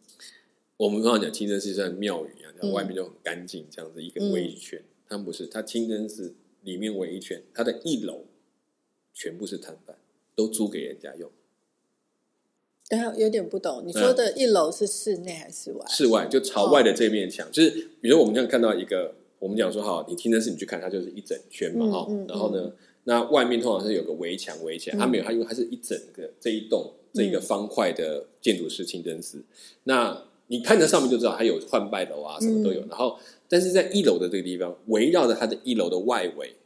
[0.79, 4.83] 我们刚刚讲清真寺像庙宇一样，然后外面就很干净，这样子一个围一圈。
[5.07, 8.25] 他们不是，他清真寺里面围一圈，它的一楼。
[9.15, 9.97] 全部是摊贩，
[10.35, 11.31] 都租给人家用。
[12.89, 15.87] 等下有点不懂，你说的一楼是室内还是室外？
[15.89, 22.09] 室外就朝外的这面墙，就是比如我们这样看到一个，我们讲说好，你听的是你去看，它就是一整圈嘛，哈。
[22.27, 22.73] 然后呢，
[23.05, 29.41] 那外面通常是有个围墙围起来，它没有，它因为它是一整个这一栋这一个方块的建筑式清真寺。
[29.85, 32.81] 那你看着上面就知道，它有换拜楼啊，什么都有。
[32.89, 33.17] 然后，
[33.49, 36.57] 但是在一楼的这个地方，围绕着它的一楼的外围。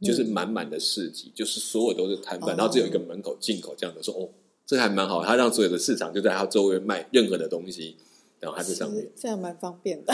[0.00, 4.28] 就是满满的市集，就是所有都是摊贩，然后只有一个门口进口这样的，说哦，
[4.66, 7.96] 这还蛮好，他让所有的市场就在他周围卖任何的东西，
[8.40, 10.12] 然后他在上面，这样蛮方便的，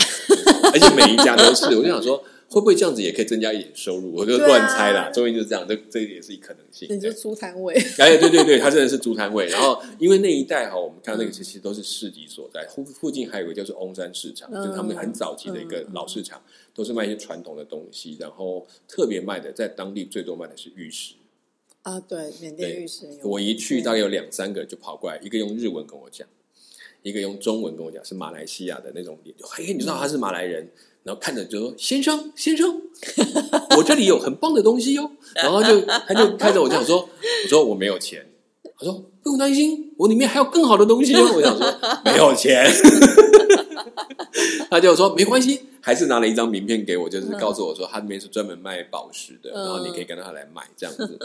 [0.72, 2.22] 而且每一家都是，我就想说。
[2.50, 4.12] 会不会这样子也可以增加一点收入？
[4.12, 6.88] 我就乱猜啦，中间就是这样，这这也是一可能性。
[6.90, 7.72] 你就租摊位？
[7.96, 9.46] 哎，对对对，他真的是租摊位。
[9.46, 16.42] 然后因为那一带哈，我们看到那个其实都是市集所在，附附近还有个叫做翁山市场，就是他们很早期的一个老市场，
[16.74, 18.16] 都是卖一些传统的东西。
[18.18, 21.14] 然后特别卖的，在当地最多卖的是玉石
[21.82, 23.06] 啊，对，缅甸玉石。
[23.22, 26.26] 我一去大概有两三个就跑过来，一个用日文跟我讲，
[27.02, 30.68] 一个用中文跟我讲，是马来西亚的那种脸，嘿，你知道他是马来人。
[31.02, 32.82] 然后看着就说：“先生，先生，
[33.74, 36.98] 我这里有很棒的东西哟。”然后就他就看着我讲说
[37.44, 38.30] ：“我说我没有钱。”
[38.80, 42.64] 他说：“不用担心，我里面还有更好的东西哦。”我想说没有钱，
[44.70, 51.18] 他就说没关系，还是拿了一张名片给我，就是告诉我说他那边是专门卖宝石的，然后你可以跟他来买这样子。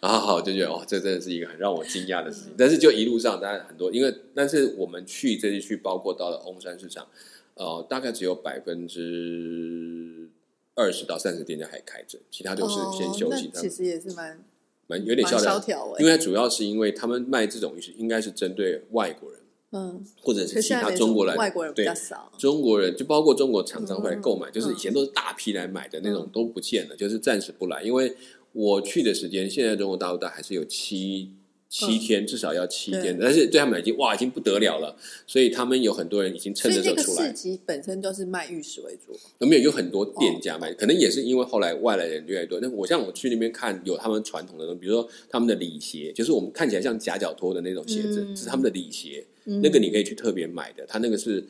[0.00, 2.54] 然后好就觉得哦，这真的是一个很让我惊讶的事情。
[2.56, 7.06] 但是就一路上当然很多，因为但是我们去这次去，包括到了翁山市场。
[7.54, 10.30] 呃，大概只有百分之
[10.74, 13.50] 二十到三十店家还开着，其他都是先休息。
[13.52, 14.42] 其实也是蛮
[14.86, 19.40] 蛮有点萧条，因为主要是因为他们卖这种应该是针对外国人，
[19.70, 22.30] 嗯，或者是其他中国人，外国人比较少。
[22.38, 27.82] 中国人就包括中国厂商会来购买，就是以前都是大批来买的那种都不见了，就是暂时不来。
[27.82, 28.16] 因为
[28.52, 31.36] 我去的时间，现在中国大陆大还是有七。
[31.72, 34.94] 七天至少要七天，但是对他们已经哇，已经不得了了。
[35.26, 37.28] 所以他们有很多人已经趁着这出来。
[37.28, 39.62] 市集本身都是卖玉石为主，有没有？
[39.62, 42.60] 有很多店家卖，可能也是因为后来外来人越来越多。
[42.60, 49.24] 那我像我去那边看，有他们传统的东西，比如说他们的礼鞋，就是我们看起来像夹脚拖的那种鞋子，是他们的礼鞋。
[49.44, 51.42] 那个你可以去特别买的，他那个是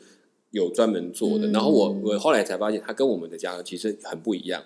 [0.51, 1.47] 有专门做的。
[1.47, 4.63] 然后我我后来才发现，它跟我们的夹脚其实很不一样。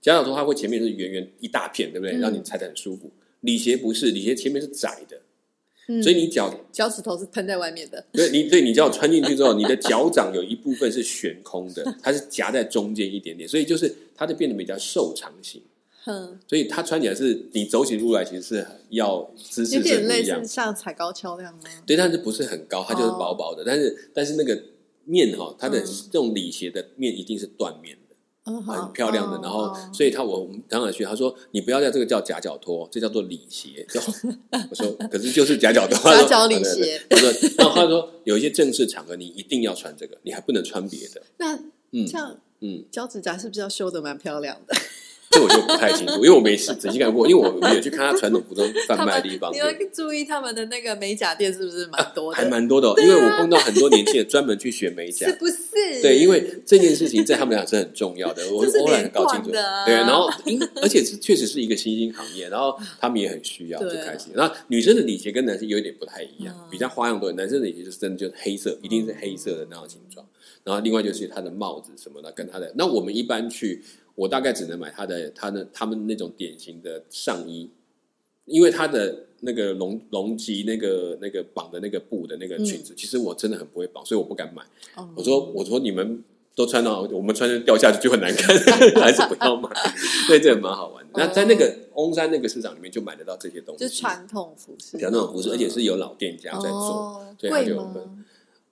[0.00, 2.16] 夹脚拖它会前面是圆圆一大片，对不对？
[2.18, 3.10] 让你踩得很舒服。
[3.44, 8.04] 礼鞋不是，礼鞋前面是窄的，所以你脚脚趾头是喷在外面的。
[8.10, 15.60] 对，你对你脚穿进去之后，你的脚掌有一部分是悬空的， 它是夹在中间一点点，所以就是它就变得比较瘦长型。
[16.04, 20.44] 哼，所以它穿起来是你走起路来其实是要姿势是有点类似。
[20.46, 21.70] 像踩高跷那样吗？
[21.86, 23.62] 对，但是不是很高，它就是薄薄的。
[23.64, 24.62] 但是但是那个
[25.04, 27.96] 面哈，它的嗯这种礼鞋的面一定是缎面
[28.44, 29.36] 很漂亮的。
[29.36, 33.86] 哦然后哦所以他我我们刚才去，他说你不要叫这个叫夹脚拖，这叫做礼鞋。
[33.90, 34.00] 就
[34.70, 41.22] 我说可是就是夹脚拖，夹脚礼鞋他说，然后他说有一些正式场合你一定要穿这个，你还不能穿别的。
[41.38, 41.54] 那
[41.92, 44.74] 嗯这样嗯，脚趾甲是不是要修的蛮漂亮的？
[45.34, 52.36] 这我就不太清楚，因为我没仔细看过，因为我我有去看他传统服装贩卖的地方，你对要注意他们的那个美甲店是不是蛮多的？
[52.36, 56.02] 还蛮多的哦、因为我碰到很多年轻人专门去学美甲 是，不是？
[56.02, 59.50] 对，因为这件事情在他们俩是很重要的，我这是后来很搞清楚。
[59.50, 64.32] 对，然后因而且是确实是一个新兴行业，然后他们也很需要，就开心。
[64.34, 67.32] 然后女生的礼鞋跟男生有一点不太一样嗯，比较花样多。
[67.32, 70.24] 男生的礼鞋就是真的就是黑色，一定是黑色的那种形状。
[70.62, 72.72] 然后另外就是他的帽子什么的，跟他的。
[72.76, 73.82] 那我们一般去，
[74.14, 77.70] 我大概只能买他的他的他们那种典型的上衣，
[78.44, 84.62] 因为他的那个龙龙脊那个那个绑的那个布的那个裙子，其实我真的很不会绑，所以我不敢买。
[84.94, 86.22] 哦我说我说你们
[86.54, 88.56] 都穿到，我们穿着掉下去就很难看，
[89.02, 89.68] 还是不要买。
[90.28, 91.10] 对，这个蛮好玩的。
[91.16, 97.76] 那在那个翁山那个市场里面就买得到这些东西，就是传统服饰，传统服饰，而且是有老店家在做哦所以它贵就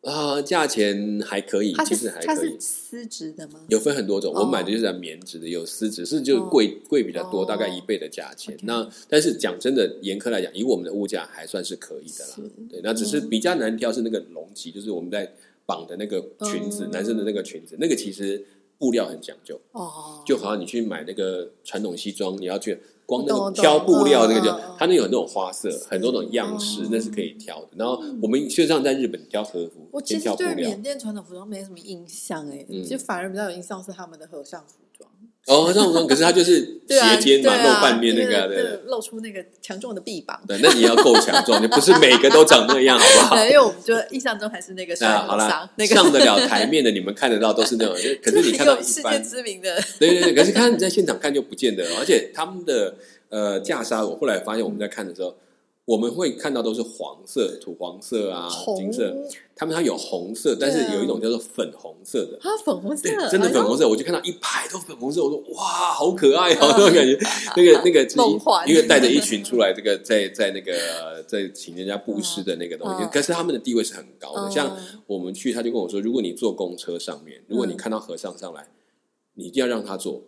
[0.03, 2.57] 啊，价钱还可以，其实是它是还可以。
[2.59, 3.61] 丝质的吗？
[3.69, 8.57] 有分很多种，哦我买的就是棉质的，有丝质，是就贵贵比较多，哦大概一倍的价钱。
[8.63, 12.51] 那但是讲真的，严苛来讲，以我们的物价还算是可以的啦。
[12.69, 15.33] 对，那只是比较难挑是那个龙脊，就是我们在
[15.65, 18.45] 绑的那个裙子，嗯男生的那个裙子，那个其实
[18.79, 22.77] 布料很讲究，哦，就好像你去买那个传统西装，你要去
[23.13, 27.69] 光那个挑布料那个就它那有那种花色，很多种样式哦，那是可以挑的。
[27.77, 30.81] 然后我们事实上在日本挑和服我，其实对缅。
[30.83, 34.92] 甸传统服装没什么印象哎，嗯就反而比较有印象是他们的和尚服装。
[35.47, 40.41] 哦，这种装，可是它就是 斜肩嘛，露半边那个啊，对露出那个强壮的臂膀。
[40.47, 43.37] 对，那你要够强壮，你不是每个都长那样，好不好？
[43.43, 52.95] 对，因为我们就印象中还是那个帅 那好啦，，那个上得了台面的，你们看得到都是那种，可是你看到世界一般，知名的，对对对，可是看你在现场看就不见得了，而且他们的
[53.29, 55.35] 呃袈裟，我后来发现我们在看的时候，
[55.85, 59.13] 我们会看到都是黄色、土黄色啊、金色，
[59.57, 62.39] 他们它有红色，但是有一种叫做粉红色的。
[62.41, 67.19] 啊，粉红色对，，真的粉红色，我就看到一排都粉红色，我说哇，好可爱哦，那种感觉。
[67.57, 68.05] 那个那个
[68.67, 74.43] 因为带着一 群出来，这个在在那个呃在请人家布施的那个东西嗯，可是他们的地位是很高的。
[74.43, 74.77] 嗯像
[75.09, 78.69] 我们去，他就跟我说，如果你坐公车上面，如果你看到和尚上来，
[79.35, 80.23] 你一定要让他坐，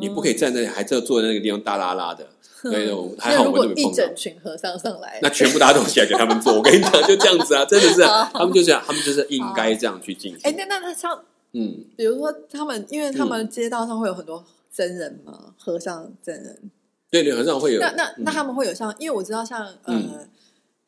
[0.00, 2.26] 你不可以站在还在坐在那个地方大拉拉的。
[2.64, 4.16] 对，我还好我们都没碰到整。
[4.16, 10.56] 群和尚上来，那全部大家都起来给他们做， 我跟你讲，就这样子啊，真的是啊，他们就是这样他们就是应该这样去进哎，行。
[10.58, 16.58] 那那那像嗯，比如说他们，因为他们街道上会有很多真人嘛，和尚真人，
[17.12, 17.80] 对对，和尚会有。
[17.80, 19.94] 那那嗯那他们会有像，因为我知道像呃。
[19.94, 20.28] 嗯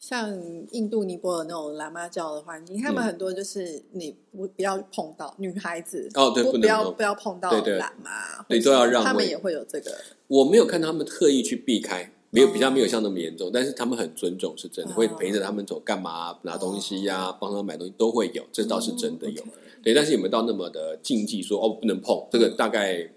[0.01, 0.35] 像
[0.71, 3.07] 印度尼泊尔那种喇嘛教的环境，他们嗯。
[3.07, 9.95] 很多就是你不不要碰到女孩子哦对不不要不要碰到喇嘛，对都要让他们也会有这个。
[10.27, 14.95] 我没有看他们特意去避开，没有哦比较没有像那么严重，但是他们很尊重，是真的哦。
[14.95, 19.43] 会陪着他们走干嘛，拿东西呀、帮他们买东西都会有，这倒是真的有。
[19.43, 19.47] 哦
[19.83, 22.27] 对，但是有没有到那么的禁忌说哦不能碰？
[22.31, 23.11] 这个大概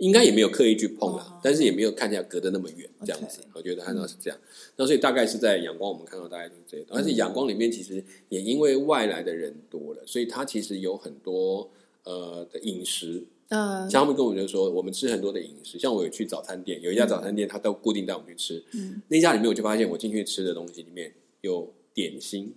[0.00, 3.40] 应该也没有刻意去碰啦，哦但是也没有看起来隔得那么远这样子。
[3.52, 4.38] 我觉得看到是这样，
[4.76, 11.70] 那所以大概是在阳光我们看到大概就是这些，而且阳光里面其实也因为外来的人多了，所以它其实有很多
[12.04, 13.88] 呃的饮食嗯。
[13.90, 18.64] 像他们跟我们就说，我们吃很多的饮食，像我有去早餐店，有一家早餐店，他都固定带我们去吃。
[18.72, 19.02] 嗯。
[19.08, 22.54] 那家里面我就发现，我进去吃的东西里面有点心，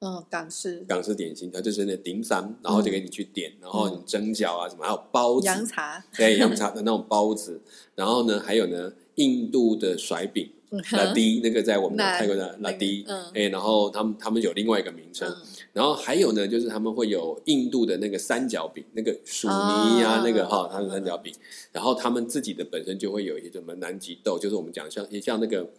[0.00, 0.84] 嗯港式。
[0.88, 7.60] 港式点心，它就是那顶三，然后就给你去点，然后你蒸饺啊什么，还有包子，洋茶，对洋茶的那种包子，
[7.94, 10.44] 然后呢，还有呢印度的甩饼。
[10.44, 10.52] 嗯
[10.90, 13.24] 拉低那个在我们泰国的那个拉低，嗯。
[13.34, 15.42] 哎，然后他们他们有另外一个名称，嗯。
[15.72, 21.32] 然后还有呢，就是他们会有印度的那个三角饼，那个薯泥呀、啊那个哈，它的三角饼，
[21.70, 25.70] 然后他们自己的本身就会有一些什么南极豆，就是我们讲像也像那个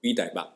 [0.00, 0.54] 米仔吧，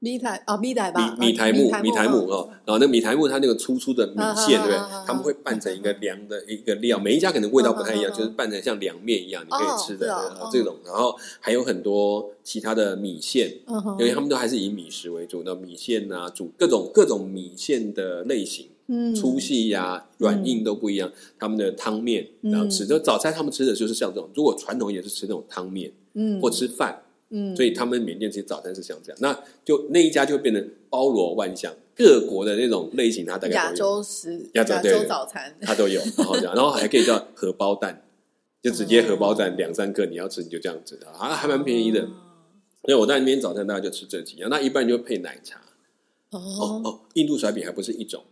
[0.00, 4.96] 米台哦米台吧，米米台木米台木嗯哦，然后那米台木它那个粗粗的米线，啊对不对啊啊。
[4.98, 5.04] 啊？
[5.06, 10.06] 他们会拌成一个凉的一个料，每一家可能味道不太一样，啊啊啊就是拌成像凉面一样，你可以吃的
[10.52, 13.52] 这种，然后还有很多其他的米线，
[13.98, 19.12] 因为他们都还是以米食为主，那米线啊，煮各种各种米线的类型，嗯。
[19.16, 21.10] 粗细呀、软硬都不一样。
[21.40, 24.30] 他们的汤面，嗯然后吃，就早餐他们吃的就是像这种。
[24.34, 26.40] 如果传统也是吃那种汤面嗯。
[26.40, 29.18] 或吃饭，嗯所以他们缅甸其实早餐是像这样。
[29.20, 36.00] 那就那一家就会变成包罗万象，各国的那种类型，它大概亚洲食亚洲对早餐，它都有。
[36.16, 38.04] 然 后这样，然后还可以叫荷包蛋。
[38.60, 42.00] 就直接荷包蛋两三个，你要吃你就这样子啊，还蛮便宜的。
[42.82, 45.60] 所以我在那边早餐大概就吃这几样，那一般就配奶茶。
[46.30, 48.22] 哦哦，哦，印度甩饼还不是一种，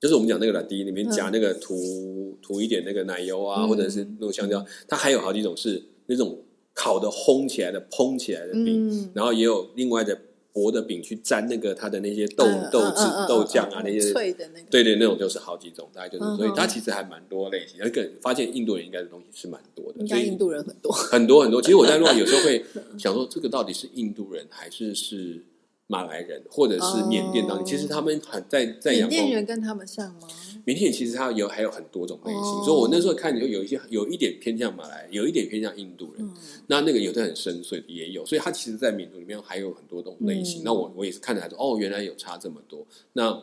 [0.00, 6.36] 就是我们讲那个软滴里面夹那个涂涂一点那个奶油啊，嗯或者是那种香蕉，它还有好几种是那种
[6.74, 10.18] 烤的烘起来的蓬起来的饼，嗯，然后也有另外的
[10.52, 14.12] 薄的饼去沾那个它的那些豆嗯豆汁嗯嗯、豆酱啊嗯那些。
[14.12, 17.80] 脆的那个，对对，那种就是好几种，大概就是，嗯所以它嗯其实还蛮多类型。
[17.80, 20.92] 而且发现印度人应该的东西是蛮多的，所以应该印度人很多。
[20.92, 21.62] 很多很多。
[21.62, 22.64] 其实我在路上有时候会
[22.98, 25.42] 想说，这个到底是印度人还是是
[25.86, 27.62] 马来人，或者是缅甸当地？
[27.62, 30.28] 哦其实他们很在在缅甸人跟他们像吗？
[30.64, 36.24] 缅甸其实它有还有很多种类型，哦所以我那时候看就有一些有一点偏向马来，有一点偏向印度人。
[36.24, 36.34] 嗯
[36.66, 40.62] 那那个有的很深邃的也有，所以它其实，在民族里面还有很多种类型。
[40.62, 42.86] 嗯那我我也是看着还说，哦，原来有差这么多。
[43.12, 43.42] 那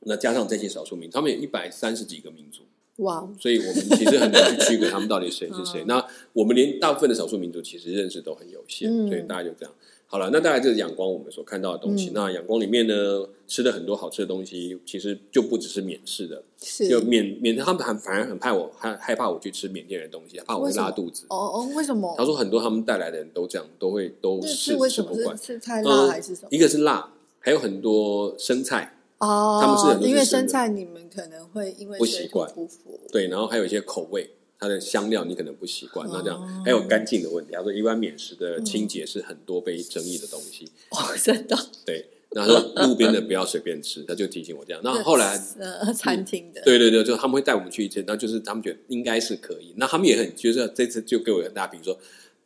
[0.00, 2.62] 那加上这些少数民族，他们有一百三十几个民族，
[3.04, 5.84] 哇，所以我们其实很难去区隔他们到底谁是谁。
[5.84, 9.72] 嗯那我们连大部分的少数民族其实认识都很有限，嗯所以大家就这样。
[10.10, 12.08] 好了，那大概就是阳光我们所看到的东西。
[12.08, 21.26] 嗯那阳光里面呢，吃的很多好吃的东西，其实就不只是缅式的，是就缅缅他们很反而很怕我，害害怕我去吃缅甸人的东西，怕我会拉肚子。
[21.28, 22.14] 哦哦，为什么？
[22.16, 25.44] 他说很多他们带来的人都这样，都会都是吃是为什么不惯是。
[25.44, 26.48] 是太辣嗯还是什么？
[26.50, 37.52] 一个是辣，还有很多生菜，哦，他们是因为生菜你们可能会因为不习惯不服，对，然后还有一些口味，它的香料你可能不习惯，那这样哦还有干净的问题。
[37.52, 41.56] 他说一般免食的清洁是很多被争议的东西，哦，真的。
[41.86, 42.06] 对。
[42.30, 44.82] 然后说路边的不要随便吃，他就提醒我这样。
[44.84, 51.98] 那后来呃，餐厅的，对对对，就他们会带我们去一次，那就是他们觉得应该是可以，那他们也很就是这次就给我很大评说，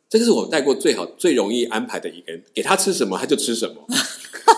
[0.07, 3.85] 这个是我带过最好最容易安排的一个人，给他吃什么他就吃什么。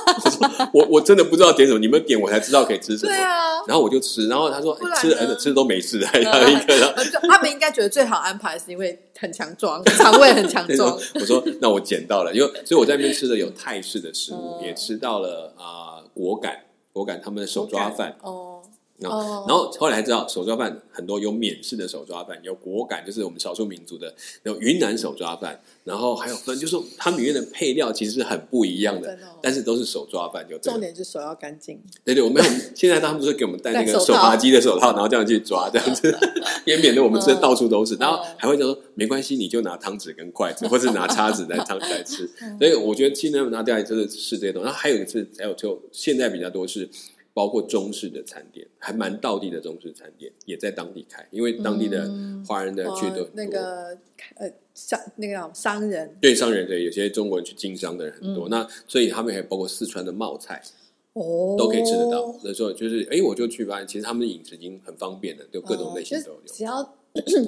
[0.23, 3.11] 我说我我真的不知道点什么，你们点我才知道可以吃什么。
[3.11, 6.93] 对啊，然后我就吃，然后他说吃的呢呃吃的都没事，还要一个。
[7.27, 10.97] 他们应该觉得最好安排是因为很强壮，肠胃很强 壮。
[11.15, 16.59] 我说那我捡到了，因为所以我在那边吃的有泰式的食物，嗯也吃到了啊、果敢
[16.93, 18.15] 果敢他们的手抓饭。
[18.21, 18.54] 哦，
[18.97, 30.79] 然后哦然后后来才知道手抓饭很多有缅式的手抓饭，有果敢就是我们少数民族的，有云南手抓饭，然后还有分，就是它里面的配料其实是很不一样的，哦但是都是手抓饭就对重了。
[30.79, 31.79] 点是手要干净。
[32.03, 36.17] 对对，我们有现在他们都是给我们戴那个手扒鸡的手套，然后这样去抓，这样子
[36.65, 37.95] 也免得我们吃的到处都是。
[37.95, 42.29] 然后还会就说没关系，你就拿汤匙跟筷子，或是拿叉子来汤来吃。
[42.57, 44.65] 所以我觉得去那拿掉就是吃这些东西。
[44.65, 46.89] 然后还有一个是，还有就现在比较多是
[47.35, 52.09] 包括中式的餐店，还蛮道地的中式餐店也在当地开，因为当地的
[52.47, 53.95] 华人的去的哦那个
[54.37, 60.59] 呃商那个叫商人对商人对有些中国人去经商的人很多，那所以他们也包括四川的冒菜。
[61.13, 62.37] 哦都可以吃得到。
[62.43, 66.39] 那时候就是，哎，我就去发现，其实他们的饮食已经很方便了，就各种类型都有哦。
[66.45, 66.93] 就是只要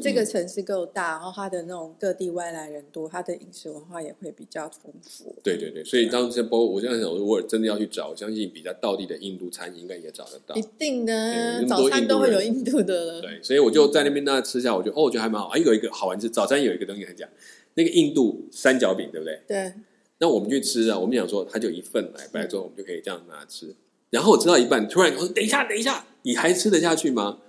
[0.02, 5.36] 这个城市够大，然后它的那种各地外来人多，它的饮食文化也会比较丰富。
[5.44, 10.64] 对对对，所以当时包括我现在想，如果真的要去找，我相信比较道地的印度餐应该也找得到一。
[10.78, 13.22] 定的早餐都会有印印度的了。
[13.22, 15.48] 对，所以我就在那边那吃下，我觉得哦，我觉得还蛮好。
[15.48, 17.28] 啊，有一个好玩是早餐有一个东西很讲，
[17.74, 19.42] 那个印度三角饼，对不对？
[19.48, 19.74] 对，
[20.20, 23.76] 那我们去吃啊，我们想说它就一份来，摆之后我们就可以这样拿吃。
[24.10, 27.40] 然后我吃到一半，突然我说：“等一下，等一下，你还吃得下去吗？”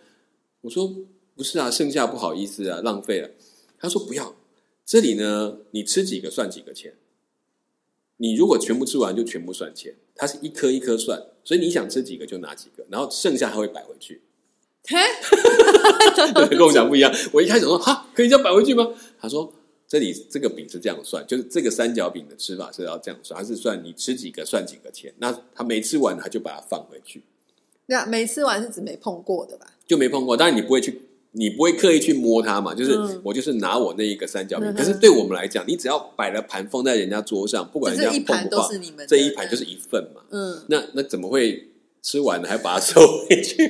[0.63, 0.93] 我说
[1.39, 3.31] ：“不是啊，剩下不好意思啊，浪费了。”
[3.79, 4.35] 他说：“不要，
[4.85, 6.95] 这里呢，你吃几个算几个钱。
[8.17, 14.21] 你如果全部吃完就全部算钱，它是一颗一颗算，所以你想吃几个就拿几个，然后剩下还会摆回去。
[14.89, 14.99] 嘿，
[16.51, 17.15] 跟我讲不一样。
[17.33, 18.93] 我一开始说哈，可以这样摆回去吗？
[19.21, 19.53] 他说
[19.87, 25.15] 这里这个饼是这样算，就是这个三角饼的吃法是要这样算，它是算你吃几个算几个钱。
[25.19, 27.23] 那他没吃完，他就把它放回去，
[27.87, 29.75] 那没吃完是指没碰过的吧？
[29.87, 30.37] 就没碰过。
[30.37, 31.03] 当然你不会去，
[31.33, 34.69] 你不会刻意去摸它嘛，就是、嗯我就是拿我那一个三角饼。
[34.69, 40.23] 嗯可是对我们来讲，你只要摆了盘放在人家桌上，不管人家碰不放，是你们的这一盘就是一份嘛。
[40.31, 41.69] 嗯，那那怎么会
[42.03, 43.65] 吃完了还把它收回去？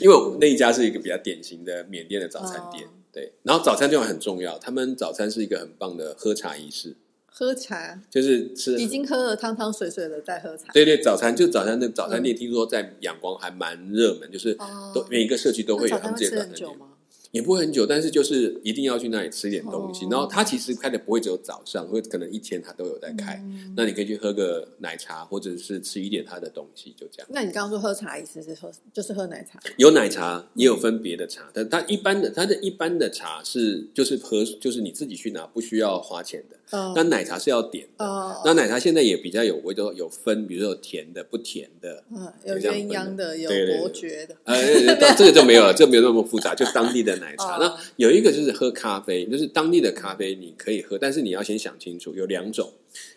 [0.00, 3.32] 因为我那一家是一个比较典型的缅甸的早餐店，哦对。
[3.42, 6.96] 然后早餐就很重要，他们早餐是一个很棒的喝茶仪式，
[7.34, 7.98] 喝茶。
[8.10, 10.72] 就是吃已经喝了汤汤水水的，在喝茶。
[10.72, 14.92] 对对，早餐就早餐的早餐店，听说在阳光还蛮热门，就是哦。
[14.94, 16.91] 都每一个社区都会有他们那早餐吃自己的早餐店，很久吗？
[17.32, 20.04] 也不会很久，但是就是一定要去那里吃点东西。
[20.04, 23.42] 哦然后它其实开的不会只有早上，会可能一天它都有在开。
[23.42, 27.28] 嗯那你可以去喝个奶茶，或者是吃一点它的东西，就这样。
[27.32, 29.58] 那你刚刚说喝茶意思是喝就是喝奶茶？
[29.78, 36.56] 有奶茶，也有分别的茶，但它一般的，它的一般的茶是就是喝，就是你自己去拿，不需要花钱的。
[36.56, 38.04] 嗯那奶茶是要点的。
[38.04, 42.02] 哦，那奶茶现在也比较有，味道，有分，比如说有甜的、不甜的。
[42.10, 44.36] 嗯，有鸳鸯的，有伯爵的。
[44.44, 44.56] 呃，
[44.96, 47.56] 这这个就没有了，这个没有那么复杂，就当地的奶茶。
[47.56, 52.70] 哦那有一个就是喝咖啡，就是当地的咖啡你可以喝，但是你要先想清楚，有两种，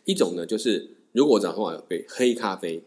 [0.06, 2.84] 一种呢就是如果我早上有杯黑咖啡，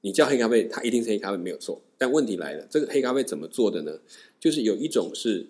[0.00, 1.80] 你叫黑咖啡，它一定是黑咖啡没有错。
[1.96, 3.98] 但问题来了，这个黑咖啡怎么做的呢？
[4.38, 5.46] 就是有一种是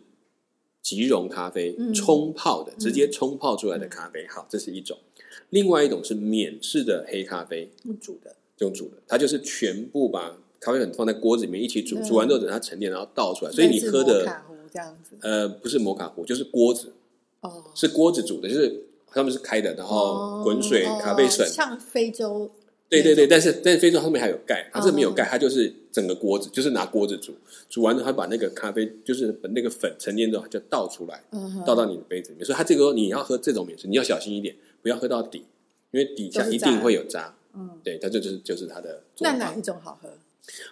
[0.80, 4.26] 即溶咖啡，嗯冲泡的，直接冲泡出来的咖啡。
[4.28, 4.96] 好，这是一种。
[5.50, 13.50] 另外一种是免式的黑咖啡，用煮的，用煮的，它就是全部把咖啡粉放在锅子里面一起煮，嗯煮完之后等它沉淀，然后倒出来。
[13.50, 14.24] 所以你喝的
[14.74, 15.16] 这样子。
[15.22, 16.92] 呃不是摩卡壶，就是锅子，
[17.40, 22.50] 哦，是锅子煮的，就是他们是开的，然后滚水、哦咖啡粉，像非洲
[22.88, 27.34] 对对对，但是但是非洲后面还有盖，它这没有哦盖，它就是整个锅子，就是拿锅子煮，
[27.70, 32.44] 煮完之后，它把那个咖啡就是把那个粉沉淀之后就倒出来，嗯倒到你的杯子里面。
[32.44, 35.44] 所以它这个你要喝这种免式，你要小心一点，不要喝到底，
[35.92, 37.34] 因为底下一定渣会有渣。
[37.54, 39.02] 嗯，对，它这就是就是它的。
[39.20, 40.08] 那哪一种好喝？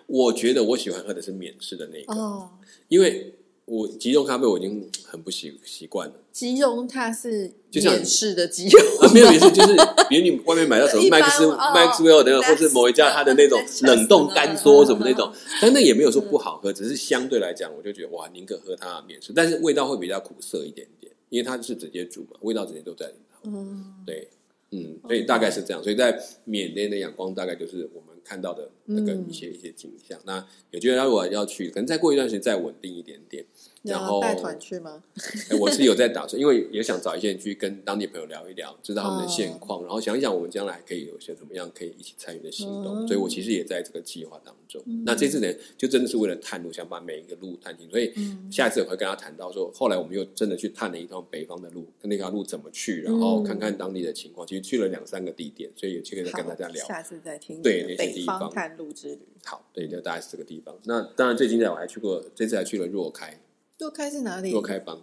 [0.06, 2.50] 我觉得我喜欢喝的是免式的那个，哦，
[2.88, 3.34] 因为
[3.72, 6.14] 我即溶咖啡我已经很不习习惯了。
[6.30, 9.74] 即溶它是就像免试的即溶，啊，没有也是，就是
[10.10, 23.50] 比如你外面买到什么 麦克斯哦麦克斯威尔的，that's- 或是某一家它的那种冷冻干缩什么那种，但那也没有说不好喝，只是相对来讲，我就觉得哇，宁可喝它免试，但是味道会比较苦涩一点点，因为它是直接煮嘛，味道直接都在里头。
[23.50, 24.28] 嗯，对，
[24.72, 30.18] 嗯，所以大概是这样，所以在缅甸的阳光大概就是我们看到的那个嗯一些一些景象。
[30.24, 33.44] 那有觉得如果要去，可能再过一段时间再稳定一点点，
[33.82, 35.02] 然后带团去吗？
[35.50, 43.04] 哎我是有在打算，因为也想找一些人去跟当地朋友聊一聊，知道他们的现哦况，然后想一想我们将来可以有些怎么样可以一起参与的行动。
[43.04, 44.82] 嗯所以我其实也在这个计划当中。
[45.04, 47.90] 那这次呢，就真的是为了探路，想把每一个路探清。
[47.90, 54.46] 所以嗯下一次我会跟他谈到说，后来我们又真的去探了一趟北方的路，跟那条路怎么去，然后看看当地的情况。
[54.46, 56.86] 其实去了两三个地点，所以有机会再跟大家聊。
[56.86, 59.20] 下次再听对地方方探路之旅。
[59.44, 60.74] 好，对，就大概是这个地方。
[60.84, 63.40] 那当然最近在，我还去过，这次还去了若开，
[63.78, 64.50] 若开是哪里？
[64.52, 65.02] 若开邦。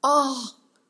[0.00, 0.34] 哦，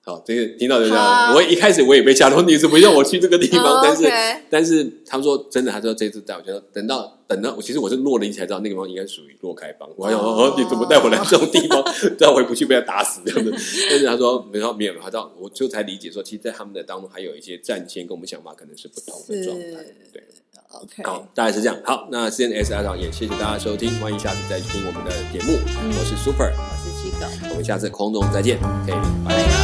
[0.03, 1.35] 好，这个听到就这样。
[1.35, 3.65] 我一开始我也被吓到，你怎么让我去这个地方？
[3.65, 9.89] 哦但是但是他们说真的，他说这次带我，觉得等到等到，其实我是落了一才知道那个地方应该属于洛开邦。
[9.97, 11.85] 我还想说，哦哦，你怎么带我来这种地方？
[12.19, 13.51] 这样回不去被他打死这样子。
[13.91, 19.95] 但是他说没有没有，他到我就才理解说，其实，在他们的当中还有一些战线跟我们想法可能是不同的状态是。
[20.11, 20.23] 对，
[20.71, 21.77] OK，好，大概是这样。
[21.85, 25.59] 好，那 C N S 阿长也谢谢大家收听，欢迎下次再去听我们的节目。
[25.65, 28.59] 我是 Super，我是七狗，我们下次空中再见。
[28.59, 28.93] OK。
[29.25, 29.58] 拜拜。